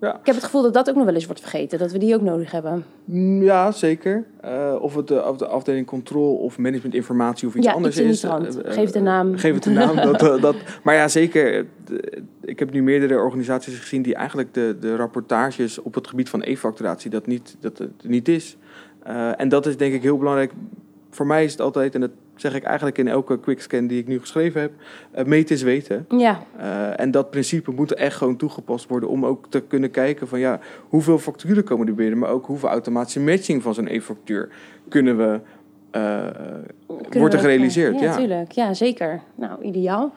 Ik 0.00 0.06
heb 0.26 0.34
het 0.34 0.44
gevoel 0.44 0.62
dat 0.62 0.74
dat 0.74 0.88
ook 0.88 0.94
nog 0.96 1.04
wel 1.04 1.14
eens 1.14 1.26
wordt 1.26 1.40
vergeten, 1.40 1.78
dat 1.78 1.92
we 1.92 1.98
die 1.98 2.14
ook 2.14 2.20
nodig 2.20 2.50
hebben. 2.50 2.84
Mm, 3.04 3.42
Ja, 3.42 3.70
zeker. 3.72 4.24
Eh, 4.40 4.74
of 4.80 4.94
het 4.94 5.08
de, 5.08 5.24
of 5.28 5.36
de 5.36 5.46
afdeling 5.46 5.86
control 5.86 6.36
of 6.36 6.58
management 6.58 6.94
informatie 6.94 7.48
of 7.48 7.54
iets 7.54 7.66
Ja, 7.66 7.72
anders 7.72 7.98
iets 8.00 8.22
in 8.24 8.30
die 8.38 8.48
is. 8.48 8.56
eh, 8.56 8.66
eh, 8.66 8.72
Geef 8.72 8.94
een 8.94 9.02
naam. 9.02 9.36
Geef 9.36 9.54
het 9.54 9.66
een 9.66 9.72
naam. 9.72 9.96
dat, 10.12 10.40
dat, 10.40 10.56
maar 10.82 10.94
ja, 10.94 11.08
zeker. 11.08 11.54
eh, 11.58 11.64
de- 11.84 12.22
Ik 12.40 12.58
heb 12.58 12.72
nu 12.72 12.82
meerdere 12.82 13.18
organisaties 13.20 13.78
gezien 13.78 14.02
die 14.02 14.14
eigenlijk 14.14 14.54
de, 14.54 14.76
de 14.80 14.96
rapportages 14.96 15.78
op 15.78 15.94
het 15.94 16.06
gebied 16.08 16.28
van 16.28 16.42
e-facturatie 16.42 17.10
dat 17.10 17.26
niet, 17.26 17.56
dat 17.60 17.78
het 17.78 17.90
niet 18.08 18.28
is. 18.28 18.56
Eh, 19.02 19.40
en 19.40 19.48
dat 19.48 19.66
is 19.66 19.76
denk 19.76 19.94
ik 19.94 20.02
heel 20.02 20.18
belangrijk. 20.18 20.52
Voor 21.10 21.26
mij 21.26 21.44
is 21.44 21.52
het 21.52 21.60
altijd, 21.60 21.94
en 21.94 22.00
dat 22.00 22.10
zeg 22.40 22.54
ik 22.54 22.62
eigenlijk 22.62 22.98
in 22.98 23.08
elke 23.08 23.40
quickscan 23.40 23.86
die 23.86 23.98
ik 24.00 24.06
nu 24.06 24.20
geschreven 24.20 24.60
heb, 24.60 24.72
eh, 25.10 25.24
meten 25.24 25.54
is 25.54 25.62
weten. 25.62 26.06
Ja, 26.08 26.40
Eh, 26.56 27.00
en 27.00 27.10
dat 27.10 27.30
principe 27.30 27.70
moet 27.70 27.94
echt 27.94 28.16
gewoon 28.16 28.36
toegepast 28.36 28.88
worden 28.88 29.08
om 29.08 29.26
ook 29.26 29.46
te 29.48 29.60
kunnen 29.60 29.90
kijken 29.90 30.28
van 30.28 30.38
ja, 30.38 30.60
hoeveel 30.88 31.18
facturen 31.18 31.64
komen 31.64 31.86
er 31.86 31.94
binnen, 31.94 32.18
maar 32.18 32.30
ook 32.30 32.46
hoeveel 32.46 32.68
automatische 32.68 33.20
matching 33.20 33.62
van 33.62 33.74
zo'n 33.74 33.88
e-factuur 33.88 34.48
kunnen 34.88 35.16
we, 35.16 35.40
eh, 35.90 36.26
wordt 37.10 37.34
er 37.34 37.40
gerealiseerd. 37.40 38.00
Ja, 38.00 38.04
Ja, 38.04 38.16
tuurlijk. 38.16 38.52
Ja, 38.52 38.74
zeker. 38.74 39.20
Nou, 39.34 39.62
ideaal. 39.62 40.12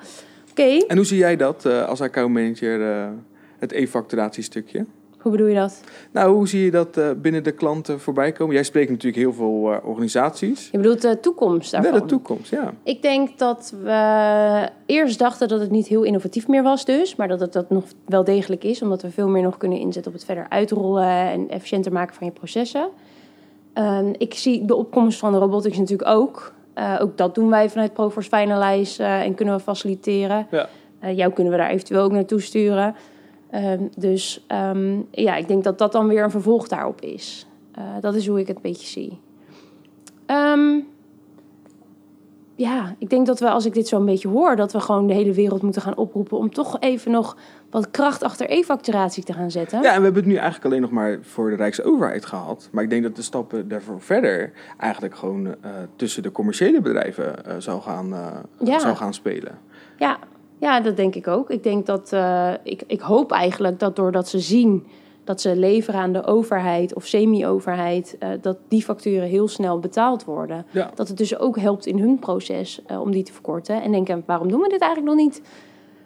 Oké, 0.50 0.78
En 0.88 0.96
hoe 0.96 1.06
zie 1.06 1.18
jij 1.18 1.36
dat 1.36 1.66
als 1.66 2.02
accountmanager, 2.02 3.10
het 3.60 3.72
e-facturatiestukje? 3.72 4.86
Hoe 5.22 5.32
bedoel 5.32 5.48
je 5.48 5.56
dat? 5.56 5.82
Nou, 6.12 6.34
hoe 6.34 6.48
zie 6.48 6.64
je 6.64 6.72
dat 6.72 6.98
eh, 6.98 7.10
binnen 7.18 7.44
de 7.44 7.52
klanten 7.52 8.00
voorbij 8.00 8.32
komen? 8.32 8.54
Jij 8.54 8.64
spreekt 8.64 8.90
natuurlijk 8.90 9.22
heel 9.22 9.34
veel 9.34 9.74
eh, 9.74 9.88
organisaties. 9.88 10.70
Je 10.72 10.78
bedoelt 10.78 11.02
de 11.02 11.20
toekomst 11.20 11.72
daarvan? 11.72 11.94
Ja, 11.94 12.00
de 12.00 12.06
toekomst, 12.06 12.52
ja. 12.52 12.74
Ik 12.84 13.02
denk 13.02 13.38
dat 13.38 13.74
we 13.84 14.70
eerst 14.86 15.20
dachten 15.20 15.48
dat 15.48 15.60
het 15.60 15.72
niet 15.72 15.88
heel 15.88 16.04
innovatief 16.04 16.48
meer 16.48 16.64
was 16.64 16.86
dus, 16.86 17.16
maar 17.16 17.28
dat 17.28 17.40
het 17.40 17.54
dat 17.54 17.70
nog 17.70 17.84
wel 18.06 18.24
degelijk 18.24 18.64
is, 18.64 18.82
omdat 18.82 19.02
we 19.02 19.12
veel 19.12 19.28
meer 19.28 19.44
nog 19.44 19.58
kunnen 19.58 19.80
inzetten 19.80 20.12
op 20.12 20.18
het 20.18 20.28
verder 20.28 20.46
uitrollen 20.50 21.08
en 21.08 21.50
efficiënter 21.50 21.92
maken 21.92 22.16
van 22.16 22.28
je 22.28 22.34
processen. 22.34 22.90
Ehm, 23.74 24.14
ik 24.18 24.34
zie 24.34 24.66
de 24.66 24.76
opkomst 24.76 25.20
van 25.20 25.32
de 25.32 25.38
robotics 25.38 25.78
natuurlijk 25.78 26.10
ook. 26.10 26.54
Eh, 26.74 26.98
ook 27.02 27.18
dat 27.18 27.36
doen 27.36 27.50
wij 27.50 27.70
vanuit 27.70 27.94
Proforce 27.94 28.30
Finalize 28.30 29.04
en 29.04 29.36
kunnen 29.36 29.56
we 29.56 29.62
faciliteren. 29.62 30.48
Ja. 30.52 30.68
Jou 31.14 31.32
kunnen 31.32 31.54
we 31.54 31.60
daar 31.60 31.70
eventueel 31.70 32.02
ook 32.02 32.12
naartoe 32.12 32.42
sturen. 32.42 32.96
Ehm, 33.52 33.88
dus 33.98 34.44
ehm, 34.48 35.00
ja, 35.12 35.36
ik 35.36 35.48
denk 35.48 35.64
dat 35.64 35.78
dat 35.78 35.92
dan 35.92 36.08
weer 36.08 36.24
een 36.24 36.32
vervolg 36.32 36.68
daarop 36.68 37.02
is. 37.02 37.48
Eh, 37.72 37.84
dat 38.02 38.16
is 38.16 38.28
hoe 38.28 38.40
ik 38.40 38.48
het 38.48 38.56
een 38.56 38.62
beetje 38.62 38.88
zie. 38.88 39.20
Ehm, 40.26 40.80
ja, 42.56 42.96
ik 42.98 43.10
denk 43.10 43.26
dat 43.26 43.40
we, 43.40 43.50
als 43.50 43.66
ik 43.66 43.74
dit 43.74 43.88
zo 43.88 44.00
een 44.00 44.06
beetje 44.06 44.28
hoor, 44.28 44.56
dat 44.56 44.72
we 44.72 44.80
gewoon 44.80 45.08
de 45.08 45.14
hele 45.14 45.34
wereld 45.34 45.62
moeten 45.62 45.82
gaan 45.82 45.98
oproepen 45.98 46.38
om 46.38 46.54
toch 46.54 46.80
even 46.80 47.12
nog 47.12 47.38
wat 47.70 47.92
kracht 47.92 48.24
achter 48.24 48.52
e-facturatie 48.52 49.24
te 49.24 49.34
gaan 49.34 49.52
zetten. 49.52 49.82
Ja, 49.82 49.90
en 49.94 49.98
we 49.98 50.04
hebben 50.04 50.22
het 50.22 50.32
nu 50.32 50.36
eigenlijk 50.36 50.66
alleen 50.66 50.82
nog 50.82 50.92
maar 50.92 51.20
voor 51.22 51.50
de 51.50 51.56
Rijksoverheid 51.56 52.26
gehad. 52.26 52.70
Maar 52.72 52.84
ik 52.84 52.90
denk 52.90 53.04
dat 53.04 53.16
de 53.16 53.22
stappen 53.22 53.68
daarvoor 53.68 54.02
verder 54.02 54.52
eigenlijk 54.78 55.16
gewoon 55.16 55.48
eh, 55.48 55.72
tussen 55.96 56.24
de 56.24 56.32
commerciële 56.32 56.82
bedrijven 56.82 57.46
eh, 57.46 57.56
zou, 57.58 57.82
gaan, 57.82 58.14
Ja. 58.60 58.80
zou 58.80 58.96
gaan 58.96 59.14
spelen. 59.14 59.58
Ja, 59.98 60.18
ja, 60.62 60.80
dat 60.80 60.96
denk 60.96 61.16
ik 61.16 61.28
ook. 61.28 61.50
Ik 61.50 61.64
denk 61.64 61.86
dat 61.86 62.14
eh, 62.14 62.52
ik, 62.64 62.84
ik 62.88 63.00
hoop 63.00 63.32
eigenlijk 63.32 63.80
dat 63.80 63.96
doordat 63.96 64.28
ze 64.28 64.40
zien 64.40 64.88
dat 65.24 65.42
ze 65.42 65.56
leveren 65.56 66.00
aan 66.00 66.14
de 66.14 66.26
overheid 66.26 66.94
of 66.94 67.06
semi-overheid, 67.06 68.16
eh, 68.20 68.30
dat 68.42 68.58
die 68.68 68.84
facturen 68.84 69.28
heel 69.28 69.48
snel 69.48 69.80
betaald 69.80 70.24
worden. 70.24 70.66
Ja. 70.72 70.92
Dat 70.96 71.08
het 71.08 71.18
dus 71.18 71.38
ook 71.38 71.60
helpt 71.60 71.86
in 71.86 72.00
hun 72.00 72.20
proces 72.20 72.82
eh, 72.86 73.02
om 73.02 73.12
die 73.12 73.24
te 73.24 73.34
verkorten. 73.34 73.82
En 73.82 73.92
denken, 73.92 74.24
waarom 74.26 74.48
doen 74.48 74.62
we 74.62 74.70
dit 74.70 74.82
eigenlijk 74.82 75.16
nog 75.16 75.26
niet? 75.26 75.42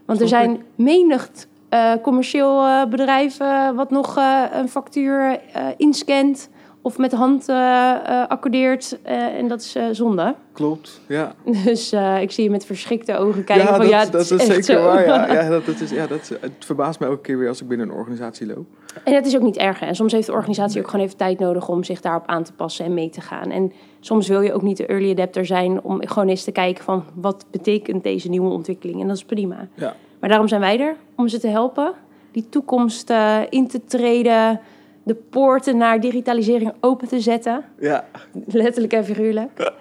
Want 0.05 0.21
er 0.21 0.27
zijn 0.27 0.63
menig 0.75 1.29
eh, 1.69 1.91
commercieel 2.01 2.87
bedrijf 2.89 3.39
eh, 3.39 3.69
wat 3.71 3.89
nog 3.89 4.15
een 4.53 4.69
factuur 4.69 5.39
inscant 5.77 6.49
of 6.85 6.97
met 6.97 7.11
de 7.11 7.17
hand 7.17 7.49
eh, 7.49 7.55
eh, 7.55 8.27
accordeert. 8.27 8.97
eh, 9.01 9.37
en 9.37 9.47
dat 9.47 9.61
is 9.61 9.77
zonde. 9.91 10.35
Klopt, 10.53 11.01
ja. 11.07 11.35
Dus 11.65 11.93
ik 12.21 12.31
zie 12.31 12.43
je 12.43 12.49
met 12.49 12.65
verschrikte 12.65 13.17
ogen 13.17 13.43
kijken. 13.43 13.65
ja, 13.65 13.71
van, 13.71 13.79
dat, 13.79 13.89
ja, 13.89 14.05
dat 14.05 14.31
is 14.31 14.45
zeker 14.45 14.63
zo. 14.63 14.83
waar. 14.83 15.05
Ja, 15.05 15.33
ja, 15.41 15.49
dat, 15.49 15.65
dat 15.65 15.79
is, 15.79 15.89
ja 15.89 16.07
dat, 16.07 16.31
het 16.41 16.51
verbaast 16.59 16.99
me 16.99 17.05
elke 17.05 17.21
keer 17.21 17.37
weer 17.37 17.47
als 17.47 17.61
ik 17.61 17.67
binnen 17.67 17.89
een 17.89 17.95
organisatie 17.95 18.47
loop. 18.47 18.65
En 19.03 19.13
het 19.13 19.25
is 19.25 19.35
ook 19.35 19.41
niet 19.41 19.57
erg. 19.57 19.81
En 19.81 19.95
soms 19.95 20.11
heeft 20.11 20.25
de 20.25 20.33
organisatie 20.33 20.81
ook 20.81 20.89
gewoon 20.89 21.05
even 21.05 21.17
tijd 21.17 21.39
nodig 21.39 21.69
om 21.69 21.83
zich 21.83 22.01
daarop 22.01 22.25
aan 22.25 22.43
te 22.43 22.53
passen 22.53 22.85
en 22.85 22.93
mee 22.93 23.09
te 23.09 23.21
gaan. 23.21 23.51
En 23.51 23.71
soms 23.99 24.27
wil 24.27 24.41
je 24.41 24.53
ook 24.53 24.61
niet 24.61 24.77
de 24.77 24.85
early 24.85 25.11
adapter 25.11 25.45
zijn 25.45 25.81
om 25.81 26.07
gewoon 26.07 26.27
eens 26.27 26.43
te 26.43 26.51
kijken 26.51 26.83
van 26.83 27.03
wat 27.15 27.45
betekent 27.51 28.03
deze 28.03 28.29
nieuwe 28.29 28.49
ontwikkeling. 28.49 29.01
En 29.01 29.07
dat 29.07 29.15
is 29.15 29.25
prima. 29.25 29.67
Ja. 29.73 29.95
Maar 30.19 30.29
daarom 30.29 30.47
zijn 30.47 30.61
wij 30.61 30.79
er 30.79 30.95
om 31.15 31.27
ze 31.27 31.39
te 31.39 31.47
helpen. 31.47 31.93
Die 32.31 32.49
toekomst 32.49 33.13
in 33.49 33.67
te 33.67 33.83
treden. 33.85 34.59
De 35.05 35.15
poorten 35.15 35.77
naar 35.77 35.99
digitalisering 35.99 36.73
open 36.79 37.07
te 37.07 37.19
zetten. 37.19 37.63
Ja, 37.79 38.05
Letterlijk 38.45 38.93
en 38.93 39.05
figuurlijk. 39.05 39.71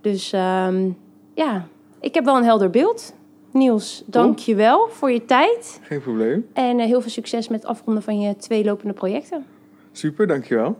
Dus 0.00 0.32
ehm, 0.32 0.88
ja, 1.34 1.66
ik 2.00 2.14
heb 2.14 2.24
wel 2.24 2.36
een 2.36 2.44
helder 2.44 2.70
beeld. 2.70 3.14
Niels, 3.52 4.02
dank 4.06 4.38
je 4.38 4.54
wel 4.54 4.88
voor 4.90 5.10
je 5.10 5.24
tijd. 5.24 5.80
geen 5.82 6.00
probleem. 6.00 6.46
En 6.52 6.78
eh, 6.78 6.86
heel 6.86 7.00
veel 7.00 7.10
succes 7.10 7.48
met 7.48 7.62
het 7.62 7.70
afronden 7.70 8.02
van 8.02 8.20
je 8.20 8.36
twee 8.36 8.64
lopende 8.64 8.92
projecten. 8.94 9.44
Super, 9.92 10.26
dankjewel. 10.26 10.78